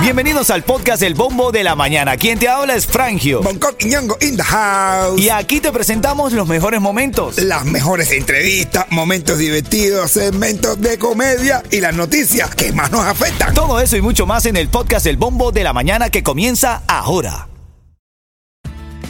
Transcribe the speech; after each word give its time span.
Bienvenidos 0.00 0.50
al 0.50 0.62
podcast 0.62 1.02
El 1.02 1.14
Bombo 1.14 1.50
de 1.50 1.64
la 1.64 1.74
Mañana. 1.74 2.16
Quien 2.16 2.38
te 2.38 2.48
habla 2.48 2.76
es 2.76 2.86
Frangio. 2.86 3.42
Bangkok 3.42 3.74
y 3.80 3.86
Ñongo 3.86 4.16
in 4.20 4.36
the 4.36 4.42
house. 4.42 5.20
Y 5.20 5.30
aquí 5.30 5.60
te 5.60 5.72
presentamos 5.72 6.32
los 6.32 6.46
mejores 6.46 6.80
momentos. 6.80 7.38
Las 7.38 7.64
mejores 7.64 8.12
entrevistas, 8.12 8.86
momentos 8.90 9.38
divertidos, 9.38 10.12
segmentos 10.12 10.80
de 10.80 10.96
comedia 10.98 11.62
y 11.70 11.80
las 11.80 11.94
noticias 11.94 12.54
que 12.54 12.72
más 12.72 12.92
nos 12.92 13.04
afectan. 13.04 13.52
Todo 13.52 13.80
eso 13.80 13.96
y 13.96 14.00
mucho 14.00 14.26
más 14.26 14.46
en 14.46 14.56
el 14.56 14.68
podcast 14.68 15.06
El 15.06 15.16
Bombo 15.16 15.50
de 15.50 15.64
la 15.64 15.72
Mañana 15.72 16.08
que 16.08 16.22
comienza 16.22 16.82
ahora. 16.86 17.48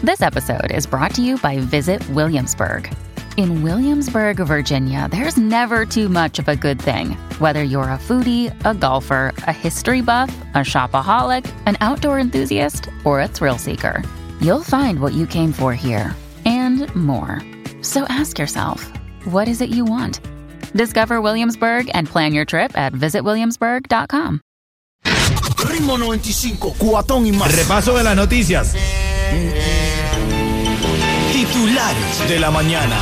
This 0.02 0.22
episode 0.22 0.72
is 0.74 0.88
brought 0.88 1.12
to 1.14 1.22
you 1.22 1.36
by 1.43 1.58
Visit 1.58 2.02
Williamsburg. 2.11 2.88
In 3.37 3.62
Williamsburg, 3.62 4.39
Virginia, 4.39 5.09
there's 5.11 5.37
never 5.37 5.84
too 5.84 6.09
much 6.09 6.39
of 6.39 6.48
a 6.48 6.57
good 6.57 6.80
thing. 6.80 7.11
Whether 7.39 7.62
you're 7.62 7.91
a 7.91 7.98
foodie, 7.98 8.51
a 8.64 8.73
golfer, 8.73 9.34
a 9.46 9.52
history 9.52 10.01
buff, 10.01 10.34
a 10.55 10.59
shopaholic, 10.59 11.45
an 11.66 11.77
outdoor 11.83 12.19
enthusiast, 12.19 12.88
or 13.05 13.20
a 13.20 13.29
thrill 13.29 13.59
seeker, 13.59 14.02
you'll 14.41 14.62
find 14.62 15.01
what 15.01 15.12
you 15.12 15.27
came 15.27 15.52
for 15.52 15.74
here 15.74 16.15
and 16.46 16.88
more. 16.96 17.43
So 17.83 18.05
ask 18.09 18.38
yourself, 18.38 18.91
what 19.27 19.48
is 19.48 19.60
it 19.60 19.68
you 19.68 19.84
want? 19.84 20.21
Discover 20.74 21.21
Williamsburg 21.21 21.91
and 21.93 22.07
plan 22.09 22.32
your 22.32 22.46
trip 22.46 22.77
at 22.77 22.95
visitwilliamsburg.com. 22.95 24.41
Ritmo 25.05 25.98
95, 25.98 26.74
cuatón 26.79 27.27
y 27.27 27.32
más. 27.32 27.55
Repaso 27.55 27.95
de 27.96 28.02
las 28.02 28.16
noticias. 28.16 28.74
Titulares 31.32 32.29
de 32.29 32.41
la 32.41 32.51
mañana. 32.51 32.96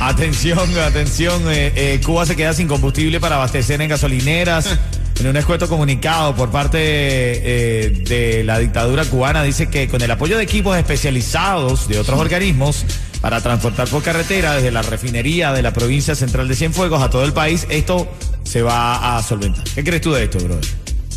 Atención, 0.00 0.78
atención. 0.78 1.42
eh, 1.50 1.72
eh, 1.76 2.00
Cuba 2.04 2.24
se 2.26 2.36
queda 2.36 2.52
sin 2.54 2.66
combustible 2.68 3.20
para 3.20 3.36
abastecer 3.36 3.80
en 3.80 3.88
gasolineras. 3.88 4.78
En 5.18 5.26
un 5.26 5.36
escueto 5.36 5.68
comunicado 5.68 6.34
por 6.34 6.50
parte 6.50 6.78
eh, 6.80 7.90
de 8.08 8.42
la 8.42 8.58
dictadura 8.58 9.04
cubana 9.04 9.42
dice 9.42 9.68
que 9.68 9.86
con 9.86 10.00
el 10.00 10.10
apoyo 10.10 10.38
de 10.38 10.44
equipos 10.44 10.76
especializados 10.78 11.88
de 11.88 11.98
otros 11.98 12.18
organismos 12.18 12.86
para 13.20 13.42
transportar 13.42 13.86
por 13.88 14.02
carretera 14.02 14.54
desde 14.54 14.70
la 14.70 14.80
refinería 14.80 15.52
de 15.52 15.60
la 15.60 15.74
provincia 15.74 16.14
central 16.14 16.48
de 16.48 16.56
Cienfuegos 16.56 17.02
a 17.02 17.10
todo 17.10 17.24
el 17.24 17.34
país, 17.34 17.66
esto 17.68 18.08
se 18.44 18.62
va 18.62 19.18
a 19.18 19.22
solventar. 19.22 19.64
¿Qué 19.74 19.84
crees 19.84 20.00
tú 20.00 20.12
de 20.12 20.24
esto, 20.24 20.38
brother? 20.38 20.64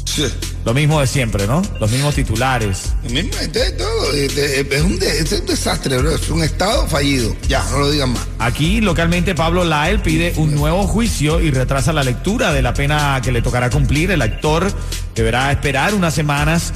Sí. 0.04 0.26
Lo 0.66 0.74
mismo 0.74 1.02
de 1.02 1.08
siempre, 1.08 1.46
¿no? 1.46 1.62
Los 1.80 1.92
mismos 1.92 2.16
titulares. 2.16 2.94
Mismo, 3.10 3.32
este 3.42 3.64
es 3.68 3.78
todo. 3.78 4.14
Es 4.14 4.82
un, 4.82 4.98
de- 4.98 5.20
es 5.20 5.32
un 5.34 5.46
desastre, 5.46 5.98
bro. 5.98 6.16
Es 6.16 6.30
un 6.30 6.42
estado 6.42 6.88
fallido. 6.88 7.36
Ya, 7.50 7.64
no 7.72 7.80
lo 7.80 7.92
digan 7.92 8.12
más. 8.14 8.24
Aquí 8.40 8.80
localmente 8.80 9.36
Pablo 9.36 9.66
Lael 9.66 10.00
pide 10.02 10.34
un 10.38 10.56
nuevo 10.56 10.88
juicio 10.88 11.42
y 11.42 11.52
retrasa 11.52 11.92
la 11.92 12.04
lectura 12.04 12.54
de 12.54 12.62
la 12.62 12.74
pena 12.74 13.20
que 13.24 13.32
le 13.34 13.42
tocará 13.42 13.70
cumplir. 13.70 14.12
El 14.12 14.22
actor 14.22 14.72
deberá 15.16 15.52
esperar 15.52 15.94
unas 15.94 16.14
semanas 16.14 16.74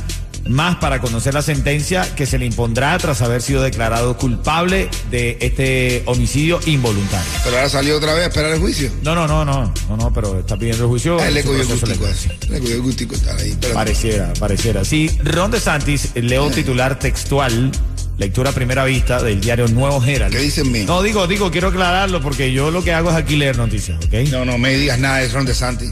más 0.49 0.77
para 0.77 1.01
conocer 1.01 1.33
la 1.33 1.41
sentencia 1.41 2.15
que 2.15 2.25
se 2.25 2.37
le 2.37 2.45
impondrá 2.45 2.97
tras 2.97 3.21
haber 3.21 3.41
sido 3.41 3.61
declarado 3.61 4.17
culpable 4.17 4.89
de 5.11 5.37
este 5.41 6.03
homicidio 6.05 6.59
involuntario. 6.65 7.29
Pero 7.43 7.57
ahora 7.57 7.69
salió 7.69 7.97
otra 7.97 8.13
vez 8.13 8.25
a 8.25 8.27
esperar 8.27 8.51
el 8.51 8.59
juicio. 8.59 8.91
No, 9.03 9.15
no, 9.15 9.27
no, 9.27 9.45
no, 9.45 9.73
no, 9.89 9.97
no, 9.97 10.13
pero 10.13 10.39
está 10.39 10.57
pidiendo 10.57 10.83
el 10.83 10.89
juicio. 10.89 11.17
Ah, 11.19 11.29
le 11.29 11.43
cogió 11.43 11.61
el 11.61 11.67
gustico. 11.67 12.05
Le 12.49 12.59
cogió 12.59 12.75
el 12.75 12.81
gustico 12.81 13.15
estar 13.15 13.37
ahí. 13.37 13.57
Pareciera, 13.73 14.33
pareciera. 14.39 14.85
Sí, 14.85 15.09
Ron 15.23 15.51
DeSantis, 15.51 16.11
leo 16.15 16.45
un 16.45 16.53
titular 16.53 16.99
textual, 16.99 17.71
lectura 18.17 18.49
a 18.51 18.53
primera 18.53 18.85
vista 18.85 19.21
del 19.21 19.41
diario 19.41 19.67
Nuevo 19.67 20.03
Herald. 20.03 20.33
¿Qué 20.33 20.39
dicen 20.39 20.71
mí? 20.71 20.83
No, 20.85 21.01
digo, 21.01 21.27
digo, 21.27 21.51
quiero 21.51 21.69
aclararlo 21.69 22.21
porque 22.21 22.51
yo 22.51 22.71
lo 22.71 22.83
que 22.83 22.93
hago 22.93 23.09
es 23.09 23.15
aquí 23.15 23.35
leer 23.35 23.57
noticias, 23.57 23.97
¿ok? 24.05 24.13
No, 24.29 24.45
no 24.45 24.57
me 24.57 24.73
digas 24.73 24.99
nada 24.99 25.17
de 25.17 25.29
Ron 25.29 25.45
DeSantis. 25.45 25.91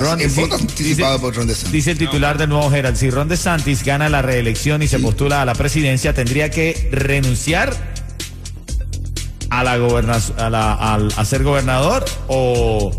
Ron- 0.00 0.20
anticipado 0.20 1.12
dice- 1.14 1.18
por 1.20 1.34
Ron 1.36 1.46
DeSantis. 1.46 1.72
Dice 1.72 1.90
el 1.92 1.98
titular 1.98 2.38
del 2.38 2.48
Nuevo 2.48 2.72
Herald, 2.74 2.96
si 2.96 3.10
Ron 3.10 3.28
DeSantis 3.28 3.84
gana 3.84 4.08
la 4.08 4.22
reelección 4.22 4.82
y 4.82 4.88
se 4.88 4.98
postula 4.98 5.42
a 5.42 5.44
la 5.44 5.54
presidencia, 5.54 6.12
tendría 6.14 6.50
que 6.50 6.88
renunciar 6.92 7.74
a 9.50 9.64
la 9.64 9.76
gobernación, 9.78 10.38
a, 10.38 10.48
la- 10.50 10.74
al- 10.74 11.12
a 11.16 11.24
ser 11.24 11.42
gobernador 11.42 12.04
o 12.28 12.92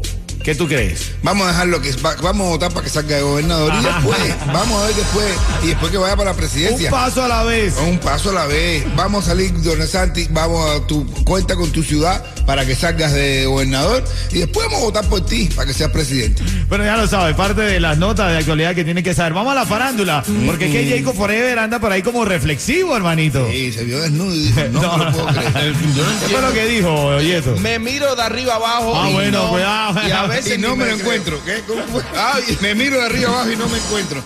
¿qué 0.43 0.55
tú 0.55 0.67
crees? 0.67 1.11
Vamos 1.23 1.45
a 1.47 1.51
dejarlo 1.51 1.81
que 1.81 1.91
va- 1.93 2.15
vamos 2.21 2.47
a 2.47 2.49
votar 2.51 2.71
para 2.71 2.83
que 2.83 2.89
salga 2.89 3.15
de 3.17 3.21
gobernador 3.21 3.73
y 3.79 3.83
después, 3.83 4.35
vamos 4.47 4.81
a 4.83 4.87
ver 4.87 4.95
después, 4.95 5.25
y 5.63 5.67
después 5.67 5.91
que 5.91 5.97
vaya 5.97 6.15
para 6.15 6.25
la 6.25 6.31
Un 6.31 6.37
presidencia. 6.37 6.89
paso 6.91 7.23
a 7.23 7.27
la 7.27 7.43
vez. 7.43 7.73
Un 7.87 7.97
paso 7.99 8.29
a 8.31 8.33
la 8.33 8.45
vez. 8.45 8.83
Vamos 8.95 9.25
a 9.25 9.31
salir, 9.31 9.53
Don 9.61 9.79
DeSantis, 9.79 10.31
vamos 10.31 10.69
a 10.69 10.85
tu 10.87 11.05
cuenta 11.23 11.55
con 11.55 11.71
tu 11.71 11.83
ciudad 11.83 12.23
para 12.45 12.65
que 12.65 12.75
salgas 12.75 13.13
de 13.13 13.45
gobernador 13.45 14.03
y 14.31 14.39
después 14.39 14.65
vamos 14.67 14.81
a 14.81 14.85
votar 14.85 15.05
por 15.05 15.25
ti 15.25 15.49
para 15.55 15.67
que 15.67 15.73
seas 15.73 15.91
presidente. 15.91 16.41
Bueno, 16.67 16.83
ya 16.85 16.97
lo 16.97 17.07
sabes, 17.07 17.35
parte 17.35 17.61
de 17.61 17.79
las 17.79 17.97
notas 17.97 18.31
de 18.31 18.37
actualidad 18.39 18.73
que 18.75 18.83
tiene 18.83 19.03
que 19.03 19.13
saber. 19.13 19.33
Vamos 19.33 19.51
a 19.51 19.55
la 19.55 19.65
farándula, 19.65 20.23
porque 20.45 20.65
es 20.65 20.71
que 20.71 20.97
Jacob 20.99 21.15
Forever 21.15 21.59
anda 21.59 21.79
por 21.79 21.91
ahí 21.91 22.01
como 22.01 22.25
reflexivo, 22.25 22.95
hermanito. 22.95 23.47
Y 23.51 23.71
se 23.71 23.83
vio 23.83 23.99
desnudo 24.01 24.33
y 24.35 24.39
dijo, 24.47 24.61
no, 24.71 24.97
me 24.97 25.05
lo 25.05 25.11
puedo 25.11 25.27
creer. 25.27 25.73
¿Qué 25.73 26.27
fue 26.27 26.41
lo 26.41 26.53
que 26.53 26.65
dijo, 26.67 27.19
Yeto? 27.21 27.55
Me 27.57 27.79
miro 27.79 28.15
de 28.15 28.21
arriba 28.23 28.55
abajo. 28.55 28.93
Ah, 28.95 29.09
y 29.09 29.13
bueno, 29.13 29.43
no- 29.43 29.49
cuidado. 29.51 30.01
Y 30.31 30.33
a 30.33 30.37
veces 30.37 30.57
Y 30.57 30.61
no 30.61 30.75
me 30.75 30.85
lo 30.85 30.91
creo. 30.91 30.99
encuentro. 30.99 31.41
¿Qué? 31.45 31.63
¿Cómo 31.67 31.83
fue? 31.87 32.03
Ay, 32.15 32.57
me 32.61 32.75
miro 32.75 32.97
de 32.99 33.05
arriba 33.05 33.29
abajo 33.31 33.51
y 33.51 33.55
no 33.57 33.67
me 33.67 33.77
encuentro. 33.77 34.23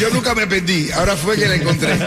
Yo 0.00 0.10
nunca 0.10 0.34
me 0.34 0.46
perdí, 0.46 0.90
ahora 0.92 1.16
fue 1.16 1.36
que 1.36 1.46
la 1.48 1.54
encontré. 1.56 1.98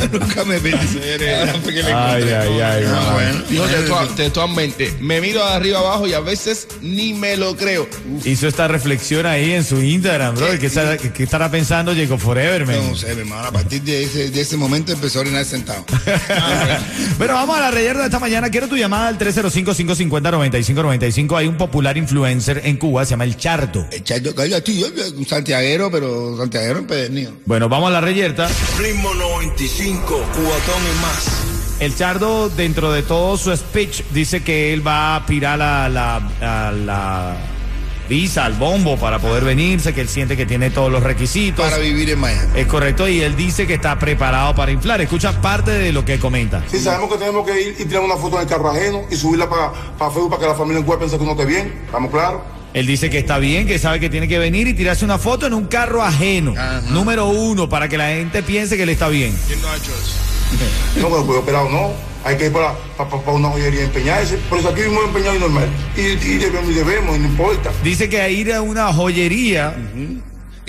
Yo 0.00 0.08
nunca 0.18 0.44
me 0.44 0.58
perdí. 0.60 1.32
Ahora 1.34 1.54
fue 1.62 1.74
que 1.74 1.82
la 1.82 2.12
Ay, 2.12 2.22
encontré. 2.22 2.36
ay, 2.36 2.60
ay, 2.60 2.84
Ah, 2.86 2.90
mamá. 2.92 3.12
bueno. 3.14 3.42
Dijo 3.48 3.64
textual- 3.64 4.14
textualmente, 4.14 4.94
me 5.00 5.20
miro 5.20 5.44
de 5.44 5.52
arriba 5.52 5.78
abajo 5.80 6.06
y 6.06 6.12
a 6.14 6.20
veces 6.20 6.68
ni 6.82 7.12
me 7.14 7.36
lo 7.36 7.56
creo. 7.56 7.88
Hizo 8.24 8.46
esta 8.48 8.68
reflexión 8.68 9.26
ahí 9.26 9.52
en 9.52 9.64
su 9.64 9.80
Instagram, 9.82 10.36
bro. 10.36 10.46
¿Qué, 10.58 10.66
estará- 10.66 10.96
qué 10.96 11.22
estará 11.22 11.50
pensando 11.50 11.94
Jacob 11.94 12.18
Forever, 12.20 12.66
man? 12.66 12.76
No 12.90 12.96
sé, 12.96 13.14
mi 13.14 13.20
hermano, 13.22 13.48
a 13.48 13.52
partir 13.52 13.82
de 13.82 14.04
ese, 14.04 14.30
de 14.30 14.40
ese 14.40 14.56
momento 14.56 14.92
empezó 14.92 15.18
a 15.18 15.22
orinar 15.22 15.44
sentado. 15.44 15.84
Bueno, 17.18 17.34
vamos 17.34 17.56
a 17.56 17.60
la 17.60 17.70
reyerta 17.72 18.00
de 18.00 18.06
esta 18.06 18.18
mañana. 18.20 18.48
Quiero 18.50 18.68
tu 18.68 18.76
llamada 18.76 19.08
al 19.08 19.18
305-550-9595. 19.18 21.36
Hay 21.36 21.48
un 21.48 21.56
popular 21.56 21.96
influencer 21.96 22.27
en 22.30 22.76
Cuba, 22.76 23.04
se 23.04 23.10
llama 23.10 23.24
El 23.24 23.36
Charto. 23.36 23.86
El 23.90 24.04
chacho, 24.04 24.34
cállate, 24.34 24.76
yo, 24.76 24.88
yo, 24.94 25.02
un 25.16 25.26
santiaguero, 25.26 25.90
pero 25.90 26.36
santiaguero 26.36 26.78
empedernido. 26.78 27.32
Bueno, 27.46 27.68
vamos 27.68 27.88
a 27.88 27.92
la 27.92 28.00
reyerta. 28.00 28.48
Ritmo 28.78 29.12
95, 29.14 30.04
cuatón 30.06 30.82
y 30.82 31.00
más. 31.02 31.48
El 31.80 31.94
Chardo, 31.94 32.48
dentro 32.48 32.92
de 32.92 33.02
todo 33.02 33.36
su 33.36 33.56
speech, 33.56 34.02
dice 34.12 34.42
que 34.42 34.72
él 34.72 34.86
va 34.86 35.16
a 35.16 35.26
la, 35.56 36.16
a 36.40 36.72
la 36.72 37.36
visa, 38.08 38.44
al 38.44 38.54
bombo 38.54 38.96
para 38.96 39.18
poder 39.18 39.44
venirse, 39.44 39.92
que 39.94 40.00
él 40.00 40.08
siente 40.08 40.36
que 40.36 40.46
tiene 40.46 40.70
todos 40.70 40.90
los 40.90 41.02
requisitos. 41.02 41.64
Para 41.64 41.78
vivir 41.78 42.10
en 42.10 42.18
Miami. 42.18 42.52
Es 42.56 42.66
correcto, 42.66 43.08
y 43.08 43.20
él 43.20 43.36
dice 43.36 43.66
que 43.66 43.74
está 43.74 43.98
preparado 43.98 44.54
para 44.54 44.72
inflar. 44.72 45.00
Escucha 45.00 45.40
parte 45.40 45.70
de 45.70 45.92
lo 45.92 46.04
que 46.04 46.18
comenta. 46.18 46.62
Sí, 46.70 46.78
sabemos 46.78 47.12
que 47.12 47.18
tenemos 47.18 47.46
que 47.46 47.60
ir 47.60 47.76
y 47.78 47.84
tirar 47.84 48.02
una 48.02 48.16
foto 48.16 48.36
en 48.36 48.42
el 48.42 48.48
carro 48.48 48.70
ajeno 48.70 49.02
y 49.10 49.16
subirla 49.16 49.48
para, 49.48 49.72
para 49.98 50.10
Facebook 50.10 50.30
para 50.30 50.42
que 50.42 50.48
la 50.48 50.54
familia 50.54 50.78
en 50.80 50.84
Cuba 50.84 50.98
piense 50.98 51.16
que 51.16 51.22
uno 51.22 51.32
esté 51.32 51.44
bien. 51.44 51.82
¿Estamos 51.86 52.10
claros? 52.10 52.40
Él 52.74 52.86
dice 52.86 53.08
que 53.10 53.18
está 53.18 53.38
bien, 53.38 53.66
que 53.66 53.78
sabe 53.78 53.98
que 53.98 54.10
tiene 54.10 54.28
que 54.28 54.38
venir 54.38 54.68
y 54.68 54.74
tirarse 54.74 55.04
una 55.04 55.18
foto 55.18 55.46
en 55.46 55.54
un 55.54 55.66
carro 55.66 56.02
ajeno. 56.02 56.54
Número 56.90 57.26
uno, 57.26 57.68
para 57.68 57.88
que 57.88 57.96
la 57.96 58.08
gente 58.08 58.42
piense 58.42 58.76
que 58.76 58.82
él 58.82 58.90
está 58.90 59.08
bien. 59.08 59.36
No, 60.96 61.10
pero 61.10 61.26
pues 61.26 61.38
operado 61.38 61.68
no. 61.68 62.07
Hay 62.24 62.36
que 62.36 62.46
ir 62.46 62.52
para, 62.52 62.74
para, 62.96 63.10
para 63.10 63.32
una 63.32 63.48
joyería 63.48 63.80
a 63.80 63.84
empeñarse. 63.84 64.36
Por 64.48 64.58
eso 64.58 64.68
aquí 64.68 64.82
vivimos 64.82 65.04
empeñados 65.04 65.36
y 65.36 65.40
normal. 65.40 65.68
Y, 65.96 66.00
y 66.00 66.38
debemos, 66.38 66.70
y 66.70 66.74
debemos, 66.74 67.16
y 67.16 67.20
no 67.20 67.28
importa. 67.28 67.70
Dice 67.82 68.08
que 68.08 68.30
ir 68.32 68.52
a 68.52 68.62
una 68.62 68.92
joyería 68.92 69.74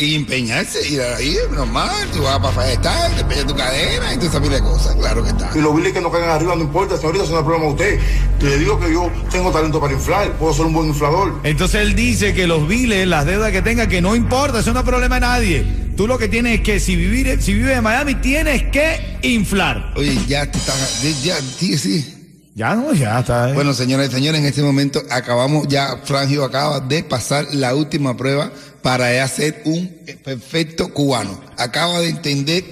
Y 0.01 0.15
empeñarse, 0.15 0.87
ir 0.89 1.01
ahí, 1.01 1.35
normal, 1.51 2.07
tú 2.13 2.23
vas 2.23 2.39
para 2.39 2.53
Faestal, 2.53 3.15
te 3.15 3.21
empeñas 3.21 3.47
tu 3.47 3.53
cadena 3.53 4.13
y 4.13 4.15
toda 4.15 4.29
esa 4.29 4.41
pila 4.41 4.55
de 4.55 4.61
cosas, 4.61 4.95
claro 4.95 5.21
que 5.21 5.29
está. 5.31 5.51
Y 5.53 5.59
los 5.59 5.75
biles 5.75 5.91
que 5.91 5.99
nos 5.99 6.09
caigan 6.09 6.29
arriba 6.29 6.55
no 6.55 6.61
importa, 6.61 6.95
señorita, 6.95 7.25
eso 7.25 7.33
no 7.33 7.39
es 7.39 7.45
problema 7.45 7.65
de 7.65 7.71
usted. 7.71 7.99
Le 8.41 8.57
digo 8.59 8.79
que 8.79 8.93
yo 8.93 9.11
tengo 9.29 9.51
talento 9.51 9.81
para 9.81 9.91
inflar, 9.91 10.31
puedo 10.37 10.53
ser 10.53 10.67
un 10.67 10.73
buen 10.73 10.87
inflador. 10.87 11.41
Entonces 11.43 11.81
él 11.81 11.95
dice 11.95 12.33
que 12.33 12.47
los 12.47 12.65
biles, 12.65 13.05
las 13.09 13.25
deudas 13.25 13.51
que 13.51 13.61
tenga, 13.61 13.87
que 13.87 14.01
no 14.01 14.15
importa, 14.15 14.59
eso 14.59 14.71
no 14.71 14.79
es 14.79 14.85
problema 14.85 15.15
de 15.15 15.21
nadie. 15.21 15.65
Tú 15.97 16.07
lo 16.07 16.17
que 16.17 16.29
tienes 16.29 16.59
es 16.59 16.61
que 16.61 16.79
si, 16.79 16.95
vivir, 16.95 17.41
si 17.41 17.53
vives 17.53 17.77
en 17.77 17.83
Miami, 17.83 18.15
tienes 18.15 18.63
que 18.71 19.19
inflar. 19.21 19.91
Oye, 19.97 20.17
ya 20.29 20.49
te 20.49 20.57
estás, 20.57 21.03
ya, 21.21 21.35
sí, 21.57 21.77
sí. 21.77 22.18
Ya 22.59 22.75
no, 22.75 22.93
ya 22.93 23.21
está. 23.21 23.49
¿eh? 23.49 23.53
Bueno, 23.53 23.73
señoras 23.73 24.09
y 24.09 24.11
señores, 24.11 24.41
en 24.41 24.47
este 24.47 24.61
momento 24.61 25.01
acabamos, 25.09 25.65
ya 25.69 25.95
Frangio 26.03 26.43
acaba 26.43 26.81
de 26.81 27.05
pasar 27.05 27.47
la 27.53 27.73
última 27.73 28.17
prueba 28.17 28.51
para 28.81 29.13
ya 29.13 29.25
ser 29.29 29.61
un 29.63 29.87
perfecto 30.25 30.93
cubano. 30.93 31.39
Acaba 31.57 32.01
de 32.01 32.09
entender 32.09 32.65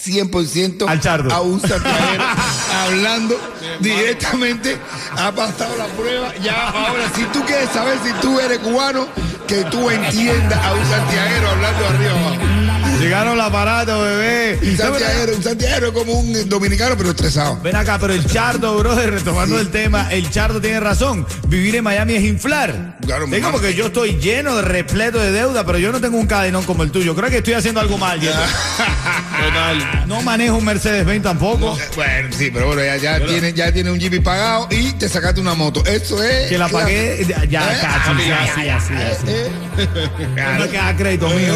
100% 0.00 0.86
Al 0.86 1.32
a 1.32 1.40
un 1.40 1.60
santiaguero 1.60 2.24
hablando 2.72 3.36
directamente. 3.80 4.76
Ha 5.16 5.32
pasado 5.32 5.76
la 5.76 5.86
prueba. 5.86 6.32
Ya, 6.36 6.68
ahora, 6.68 7.10
si 7.16 7.24
tú 7.24 7.44
quieres 7.46 7.70
saber 7.70 7.98
si 8.04 8.12
tú 8.22 8.38
eres 8.38 8.60
cubano, 8.60 9.08
que 9.48 9.64
tú 9.64 9.90
entiendas 9.90 10.64
a 10.64 10.72
un 10.72 10.86
santiaguero 10.86 11.48
hablando 11.50 11.86
arriba 11.86 12.10
abajo. 12.12 12.55
Llegaron 13.00 13.36
los 13.36 13.46
aparatos, 13.46 14.02
bebé. 14.02 14.58
Un 14.62 14.76
santiaguero, 14.76 15.36
un 15.36 15.42
santiaguero 15.42 15.92
como 15.92 16.12
un 16.14 16.48
dominicano, 16.48 16.96
pero 16.96 17.10
estresado. 17.10 17.60
Ven 17.62 17.76
acá, 17.76 17.98
pero 18.00 18.14
el 18.14 18.24
chardo, 18.26 18.76
brother, 18.78 19.12
retomando 19.12 19.60
el 19.60 19.68
tema, 19.68 20.08
el 20.10 20.30
chardo 20.30 20.60
tiene 20.60 20.80
razón. 20.80 21.26
Vivir 21.46 21.76
en 21.76 21.84
Miami 21.84 22.14
es 22.14 22.24
inflar. 22.24 22.96
Claro, 23.04 23.26
mi 23.26 23.36
es 23.36 23.42
como 23.42 23.58
hermano. 23.58 23.68
que 23.68 23.74
yo 23.78 23.86
estoy 23.86 24.16
lleno 24.18 24.56
de 24.56 24.62
repleto 24.62 25.18
de 25.20 25.30
deuda, 25.30 25.64
pero 25.64 25.78
yo 25.78 25.92
no 25.92 26.00
tengo 26.00 26.16
un 26.18 26.26
cadenón 26.26 26.64
como 26.64 26.82
el 26.82 26.90
tuyo. 26.90 27.14
Creo 27.14 27.28
que 27.30 27.38
estoy 27.38 27.52
haciendo 27.54 27.80
algo 27.80 27.98
mal. 27.98 28.18
Total. 28.20 30.04
No 30.08 30.22
manejo 30.22 30.56
un 30.56 30.64
Mercedes-Benz 30.64 31.22
tampoco. 31.22 31.78
Bueno, 31.94 32.28
sí, 32.36 32.50
pero 32.52 32.68
bueno, 32.68 32.82
ya, 32.82 32.96
ya 32.96 33.24
tiene, 33.24 33.52
ya 33.52 33.70
tiene 33.72 33.90
un 33.90 33.98
Jeep 34.00 34.22
pagado 34.22 34.68
y 34.70 34.92
te 34.94 35.08
sacaste 35.08 35.40
una 35.40 35.54
moto. 35.54 35.84
Eso 35.84 36.22
es. 36.22 36.48
Que 36.48 36.56
la 36.58 36.68
pagué, 36.68 37.24
ya, 37.28 37.44
ya, 37.44 37.72
¿Eh? 37.72 37.78
casi, 37.80 38.28
ya, 38.28 38.54
sí, 38.54 38.68
así, 38.68 38.92
así. 38.94 39.24
Eh, 39.28 40.56
No 40.58 40.68
queda 40.70 40.96
crédito 40.96 41.28
mío. 41.28 41.54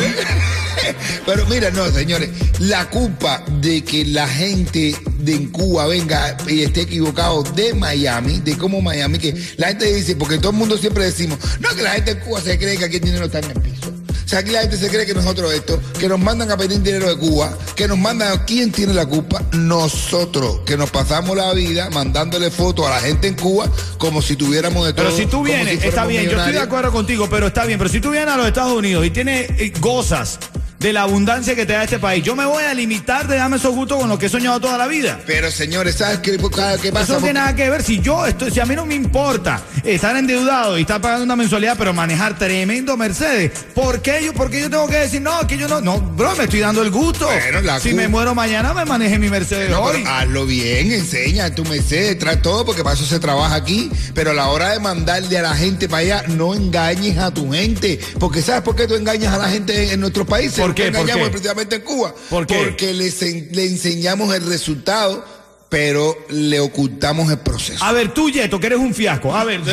Pero 1.27 1.47
mira, 1.47 1.71
no, 1.71 1.91
señores, 1.91 2.31
la 2.59 2.89
culpa 2.91 3.45
de 3.61 3.83
que 3.85 4.05
la 4.05 4.29
gente 4.29 4.95
de 5.19 5.35
en 5.35 5.49
Cuba 5.49 5.87
venga 5.87 6.37
y 6.49 6.63
esté 6.63 6.83
equivocado 6.83 7.43
de 7.43 7.75
Miami, 7.75 8.41
de 8.41 8.57
cómo 8.57 8.81
Miami, 8.81 9.19
que 9.19 9.35
la 9.57 9.69
gente 9.69 9.93
dice, 9.93 10.17
porque 10.17 10.39
todo 10.39 10.51
el 10.51 10.59
mundo 10.59 10.77
siempre 10.79 11.05
decimos, 11.05 11.39
no, 11.61 11.69
que 11.71 11.83
la 11.83 11.93
gente 11.93 12.13
en 12.13 12.21
Cuba 12.21 12.41
se 12.41 12.59
cree 12.59 12.77
que 12.77 12.85
aquí 12.85 12.97
el 12.97 13.03
dinero 13.03 13.27
está 13.27 13.39
en 13.39 13.51
el 13.51 13.61
piso. 13.61 13.93
O 14.25 14.29
sea, 14.31 14.39
aquí 14.41 14.53
la 14.53 14.61
gente 14.61 14.77
se 14.77 14.89
cree 14.89 15.05
que 15.05 15.13
nosotros 15.13 15.53
esto, 15.53 15.81
que 15.99 16.09
nos 16.09 16.21
mandan 16.21 16.53
a 16.53 16.57
pedir 16.57 16.81
dinero 16.81 17.09
de 17.09 17.17
Cuba, 17.17 17.53
que 17.75 17.89
nos 17.89 17.99
mandan, 17.99 18.45
¿quién 18.47 18.71
tiene 18.71 18.95
la 18.95 19.05
culpa? 19.05 19.43
Nosotros, 19.55 20.61
que 20.65 20.77
nos 20.77 20.89
pasamos 20.91 21.37
la 21.37 21.53
vida 21.53 21.91
mandándole 21.91 22.49
fotos 22.53 22.87
a 22.87 22.91
la 22.91 23.01
gente 23.01 23.27
en 23.27 23.35
Cuba 23.35 23.69
como 23.99 24.23
si 24.23 24.37
tuviéramos 24.37 24.87
de 24.87 24.93
todo. 24.93 25.07
Pero 25.07 25.17
si 25.17 25.27
tú 25.27 25.43
vienes, 25.43 25.81
si 25.81 25.89
está 25.89 26.07
bien, 26.07 26.29
yo 26.29 26.39
estoy 26.39 26.53
de 26.53 26.61
acuerdo 26.61 26.93
contigo, 26.93 27.27
pero 27.29 27.49
está 27.49 27.65
bien. 27.65 27.79
Pero 27.81 27.91
si 27.91 28.01
tú 28.01 28.11
vienes 28.11 28.33
a 28.33 28.37
los 28.37 28.47
Estados 28.47 28.73
Unidos 28.73 29.05
y 29.05 29.11
tienes 29.11 29.51
eh, 29.59 29.73
gozas 29.81 30.39
de 30.81 30.95
la 30.95 31.03
abundancia 31.03 31.55
que 31.55 31.67
te 31.67 31.75
da 31.75 31.85
este 31.85 31.99
país, 31.99 32.25
yo 32.25 32.35
me 32.35 32.47
voy 32.47 32.65
a 32.65 32.73
limitar 32.73 33.29
de 33.29 33.37
darme 33.37 33.59
esos 33.59 33.75
gustos 33.75 33.99
con 33.99 34.09
lo 34.09 34.19
que 34.19 34.27
he 34.27 34.29
soñado 34.31 34.59
toda 34.61 34.79
la 34.79 34.87
vida. 34.87 35.21
Pero 35.27 35.51
señores, 35.51 35.97
¿sabes 35.97 36.21
qué, 36.21 36.39
qué 36.39 36.91
pasa? 36.91 37.03
Eso 37.03 37.13
no 37.15 37.19
tiene 37.19 37.35
nada 37.35 37.55
que 37.55 37.69
ver. 37.69 37.83
Si 37.83 38.01
yo 38.01 38.25
estoy, 38.25 38.51
si 38.51 38.61
a 38.61 38.65
mí 38.65 38.75
no 38.75 38.87
me 38.87 38.95
importa 38.95 39.61
estar 39.85 40.17
endeudado 40.17 40.79
y 40.79 40.81
estar 40.81 40.99
pagando 41.03 41.25
una 41.25 41.37
mensualidad, 41.37 41.77
pero 41.77 41.93
manejar 41.93 42.39
tremendo 42.39 42.97
Mercedes, 42.97 43.53
¿por 43.75 44.01
qué 44.01 44.23
yo, 44.25 44.33
por 44.33 44.51
qué 44.51 44.63
yo 44.63 44.71
tengo 44.71 44.89
que 44.89 44.97
decir 44.97 45.21
no, 45.21 45.47
que 45.47 45.59
yo 45.59 45.69
no, 45.69 45.83
no, 45.83 46.01
bro, 46.01 46.35
me 46.35 46.45
estoy 46.45 46.61
dando 46.61 46.83
el 46.83 46.91
gusto. 46.91 47.27
Bueno, 47.27 47.61
la 47.61 47.79
si 47.79 47.93
me 47.93 48.09
muero 48.09 48.35
mañana, 48.35 48.73
me 48.73 48.87
maneje 48.87 49.19
mi 49.19 49.29
Mercedes 49.29 49.69
No, 49.69 49.83
hoy. 49.83 50.03
hazlo 50.07 50.47
bien, 50.47 50.93
enseña 50.93 51.55
tu 51.55 51.63
Mercedes, 51.67 52.19
trae 52.19 52.39
todo, 52.39 52.65
porque 52.65 52.83
para 52.83 52.95
eso 52.95 53.05
se 53.05 53.21
trabaja 53.21 53.55
aquí. 53.55 53.91
Pero 54.15 54.31
a 54.31 54.35
la 54.35 54.49
hora 54.49 54.71
de 54.71 54.81
mandarle 54.81 55.37
a 55.37 55.43
la 55.43 55.55
gente 55.55 55.91
para 55.91 56.01
allá, 56.01 56.25
no 56.29 56.55
engañes 56.55 57.19
a 57.19 57.31
tu 57.35 57.53
gente. 57.53 58.01
Porque 58.19 58.41
¿sabes 58.41 58.63
por 58.63 58.75
qué 58.77 58.87
tú 58.87 58.95
engañas 58.95 59.35
a 59.35 59.37
la 59.37 59.51
gente 59.51 59.85
en, 59.85 59.91
en 59.91 60.01
nuestros 60.01 60.27
países? 60.27 60.59
¿Por 60.59 60.70
qué? 60.75 60.91
¿Por 60.93 61.07
qué? 61.07 61.13
precisamente 61.31 61.77
en 61.77 61.83
Cuba. 61.83 62.15
¿Por 62.29 62.47
qué? 62.47 62.55
Porque 62.57 62.91
en- 62.91 63.49
le 63.53 63.67
enseñamos 63.67 64.35
el 64.35 64.47
resultado, 64.47 65.25
pero 65.69 66.17
le 66.31 66.61
ocultamos 66.61 67.31
el 67.31 67.39
proceso. 67.39 67.85
A 67.85 67.93
ver, 67.93 68.13
tú, 68.13 68.31
Yeto, 68.31 68.59
que 68.61 68.67
eres 68.67 68.79
un 68.79 68.95
fiasco. 68.95 69.35
A 69.35 69.45
ver. 69.45 69.61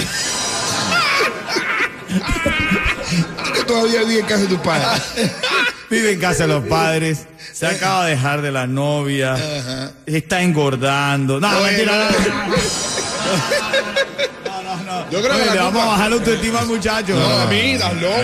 Que 3.53 3.63
todavía 3.63 4.01
vives 4.03 4.19
en 4.21 4.25
casa 4.25 4.41
de 4.43 4.47
tu 4.47 4.61
padre. 4.61 5.01
Vive 5.89 6.11
en 6.11 6.19
casa 6.19 6.43
de 6.45 6.47
los 6.53 6.65
padres. 6.67 7.19
Se 7.53 7.65
acaba 7.65 8.05
de 8.05 8.11
dejar 8.11 8.41
de 8.41 8.51
la 8.51 8.67
novia. 8.67 9.93
Está 10.05 10.41
engordando. 10.41 11.39
No, 11.39 11.49
mentira. 11.61 11.93
no, 11.95 12.19
no, 12.19 12.47
no. 12.47 12.55
Yo 15.11 15.21
creo 15.21 15.35
Oye, 15.35 15.43
que 15.43 15.51
le 15.51 15.57
vamos 15.59 15.81
a 15.81 15.85
bajar 15.85 16.09
la 16.09 16.15
autoestima 16.17 16.59
al 16.59 16.67
muchacho. 16.67 17.15
No, 17.15 17.39
a 17.39 17.45
mí, 17.47 17.57
estás 17.71 17.93
loco. 18.01 18.15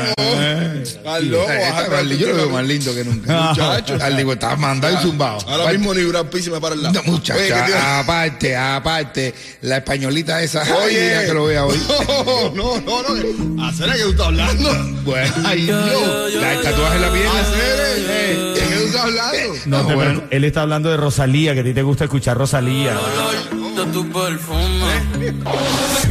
Estás 0.83 1.23
loco. 1.23 1.45
Ay, 1.49 1.57
baja 1.59 1.81
está 1.83 1.95
la 1.97 2.03
más- 2.03 2.17
yo 2.17 2.27
lo 2.27 2.35
veo 2.35 2.49
más 2.49 2.65
lindo 2.65 2.93
que 2.95 3.03
nunca. 3.03 3.41
Muchacho. 3.49 3.97
Al 4.01 4.17
digo, 4.17 4.33
está 4.33 4.55
mandado 4.55 4.93
y 4.93 5.01
zumbado. 5.01 5.37
Ahora 5.47 5.71
mismo 5.71 5.93
ni 5.93 6.03
Brad 6.03 6.25
Pitt 6.27 6.43
se 6.43 6.51
me 6.51 6.59
para 6.59 6.75
el 6.75 6.83
lado. 6.83 6.93
No, 6.93 6.99
Oye, 7.01 7.05
¿qué 7.05 7.11
muchacha, 7.33 7.65
te 7.65 7.71
iba- 7.71 7.99
aparte, 7.99 8.55
aparte, 8.57 9.35
la 9.61 9.77
españolita 9.77 10.41
esa, 10.41 10.63
Oye. 10.83 11.23
que 11.25 11.33
lo 11.33 11.45
vea 11.45 11.65
hoy. 11.65 11.79
No, 12.53 12.79
no, 12.81 13.03
no. 13.03 13.63
¿A 13.65 13.71
serio 13.73 13.93
que 13.93 14.03
tú 14.03 14.09
estás 14.11 14.27
hablando? 14.27 14.69
Bueno, 15.03 15.33
Ay, 15.45 15.61
Dios. 15.63 16.33
la 16.35 16.61
tatuaje 16.61 16.95
en 16.95 17.01
la 17.01 17.11
pierna. 17.11 17.39
¿A 17.39 17.45
serio? 17.45 18.53
¿De 18.53 18.59
qué 18.59 18.75
tú 18.75 18.85
estás 18.85 19.01
hablando? 19.01 19.37
No, 19.65 20.03
él 20.29 20.43
está 20.43 20.61
hablando 20.61 20.89
de 20.89 20.97
Rosalía, 20.97 21.53
que 21.53 21.61
a 21.61 21.63
ti 21.63 21.73
te 21.73 21.81
gusta 21.81 22.03
escuchar 22.05 22.37
Rosalía. 22.37 22.93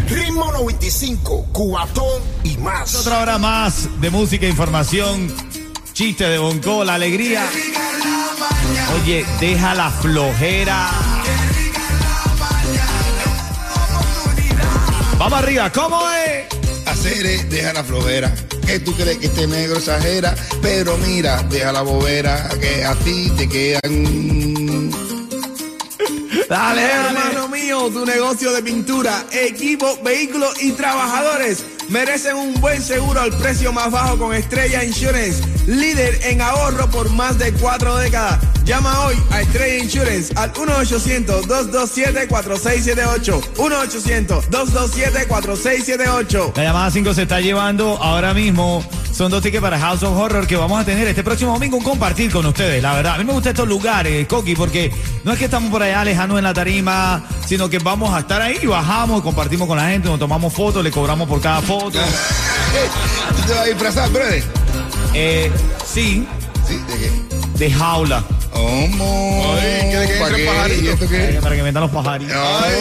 Ritmo 0.08 0.50
95, 0.52 1.46
Cubatón 1.52 2.22
y 2.44 2.56
más. 2.58 2.94
Otra 2.96 3.20
hora 3.20 3.38
más 3.38 3.88
de 4.00 4.10
música, 4.10 4.46
información, 4.46 5.32
chiste 5.92 6.24
de 6.24 6.38
Bonco, 6.38 6.84
la 6.84 6.94
alegría. 6.94 7.44
Oye, 8.94 9.24
deja 9.40 9.74
la 9.74 9.90
flojera. 9.90 10.90
Vamos 15.18 15.38
arriba, 15.38 15.70
¿cómo 15.70 16.00
es? 16.10 16.46
Hacer 16.86 17.26
es, 17.26 17.48
deja 17.48 17.72
la 17.72 17.84
flojera. 17.84 18.34
Que 18.66 18.80
tú 18.80 18.92
crees 18.94 19.18
que 19.18 19.26
este 19.26 19.46
negro 19.46 19.76
exagera, 19.76 20.34
pero 20.60 20.96
mira, 20.98 21.42
deja 21.44 21.72
la 21.72 21.82
bobera, 21.82 22.48
que 22.60 22.84
a 22.84 22.94
ti 22.96 23.30
te 23.36 23.48
quedan. 23.48 24.61
Dale. 26.48 26.82
Hermano 26.82 27.48
mío, 27.48 27.90
tu 27.90 28.04
negocio 28.04 28.52
de 28.52 28.62
pintura, 28.62 29.24
equipo, 29.32 29.98
vehículos 30.02 30.62
y 30.62 30.72
trabajadores 30.72 31.64
merecen 31.88 32.36
un 32.36 32.60
buen 32.60 32.80
seguro 32.82 33.20
al 33.20 33.36
precio 33.36 33.72
más 33.72 33.90
bajo 33.90 34.18
con 34.18 34.34
Estrella 34.34 34.84
Insurance, 34.84 35.42
líder 35.66 36.20
en 36.24 36.40
ahorro 36.40 36.88
por 36.90 37.10
más 37.10 37.38
de 37.38 37.52
cuatro 37.52 37.96
décadas. 37.96 38.40
Llama 38.64 39.06
hoy 39.06 39.16
a 39.30 39.40
Estrella 39.40 39.82
Insurance 39.82 40.32
al 40.36 40.52
1-800-227-4678. 40.52 43.40
1-800-227-4678. 43.56 46.52
La 46.56 46.62
llamada 46.62 46.88
5 46.90 47.14
se 47.14 47.22
está 47.22 47.40
llevando 47.40 47.98
ahora 48.00 48.32
mismo. 48.34 48.84
Son 49.12 49.30
dos 49.30 49.42
tickets 49.42 49.62
para 49.62 49.78
House 49.78 50.02
of 50.04 50.16
Horror 50.16 50.46
que 50.46 50.56
vamos 50.56 50.80
a 50.80 50.84
tener 50.84 51.06
este 51.06 51.22
próximo 51.22 51.52
domingo 51.52 51.76
un 51.76 51.84
compartir 51.84 52.32
con 52.32 52.46
ustedes. 52.46 52.82
La 52.82 52.94
verdad, 52.94 53.16
a 53.16 53.18
mí 53.18 53.24
me 53.24 53.32
gustan 53.32 53.50
estos 53.50 53.68
lugares, 53.68 54.26
Coqui, 54.26 54.54
porque 54.54 54.90
no 55.24 55.32
es 55.32 55.38
que 55.38 55.44
estamos 55.46 55.70
por 55.70 55.82
allá 55.82 56.02
lejanos 56.04 56.38
en 56.38 56.44
la 56.44 56.54
tarima, 56.54 57.22
sino 57.46 57.68
que 57.68 57.78
vamos 57.78 58.14
a 58.14 58.20
estar 58.20 58.40
ahí, 58.40 58.64
bajamos, 58.64 59.20
compartimos 59.22 59.68
con 59.68 59.76
la 59.76 59.88
gente, 59.88 60.08
nos 60.08 60.18
tomamos 60.18 60.50
fotos, 60.52 60.82
le 60.82 60.90
cobramos 60.90 61.28
por 61.28 61.42
cada 61.42 61.60
foto. 61.60 61.98
¿Tú 63.36 63.42
te 63.46 63.52
vas 63.52 63.60
a 63.60 63.64
disfrazar, 63.64 64.10
brother? 64.10 64.61
Eh, 65.14 65.50
sí, 65.86 66.26
Sí, 66.66 66.76
¿de 66.88 66.98
qué? 66.98 67.10
de 67.58 67.70
jaula, 67.70 68.24
¿Cómo? 68.52 69.54
Ay, 69.60 69.80
¿quiere 69.90 70.06
que 70.08 70.14
¿Para 70.20 70.36
qué? 70.68 70.78
¿Y 70.82 70.88
esto 70.88 71.08
qué? 71.08 71.38
para 71.42 71.56
que 71.56 71.62
metan 71.62 71.82
los 71.82 71.90
pajaritos. 71.90 72.34
Ay. 72.36 72.74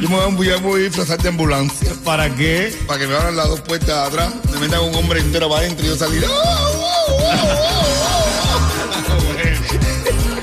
Yo 0.00 0.08
me 0.08 0.16
voy 0.36 0.50
a- 0.50 0.56
voy 0.58 0.82
disfrazar 0.82 1.18
de 1.18 1.28
ambulancia. 1.28 1.90
¿Para 2.04 2.28
qué? 2.34 2.72
Para 2.86 3.00
que 3.00 3.06
me 3.06 3.14
abran 3.16 3.36
las 3.36 3.48
dos 3.48 3.60
puertas 3.60 3.88
de 3.88 3.94
atrás, 3.94 4.32
me 4.52 4.58
metan 4.60 4.80
un 4.82 4.94
hombre 4.94 5.20
entero 5.20 5.48
para 5.48 5.60
adentro 5.62 5.84
y 5.86 5.88
yo 5.88 5.96
salir. 5.96 6.24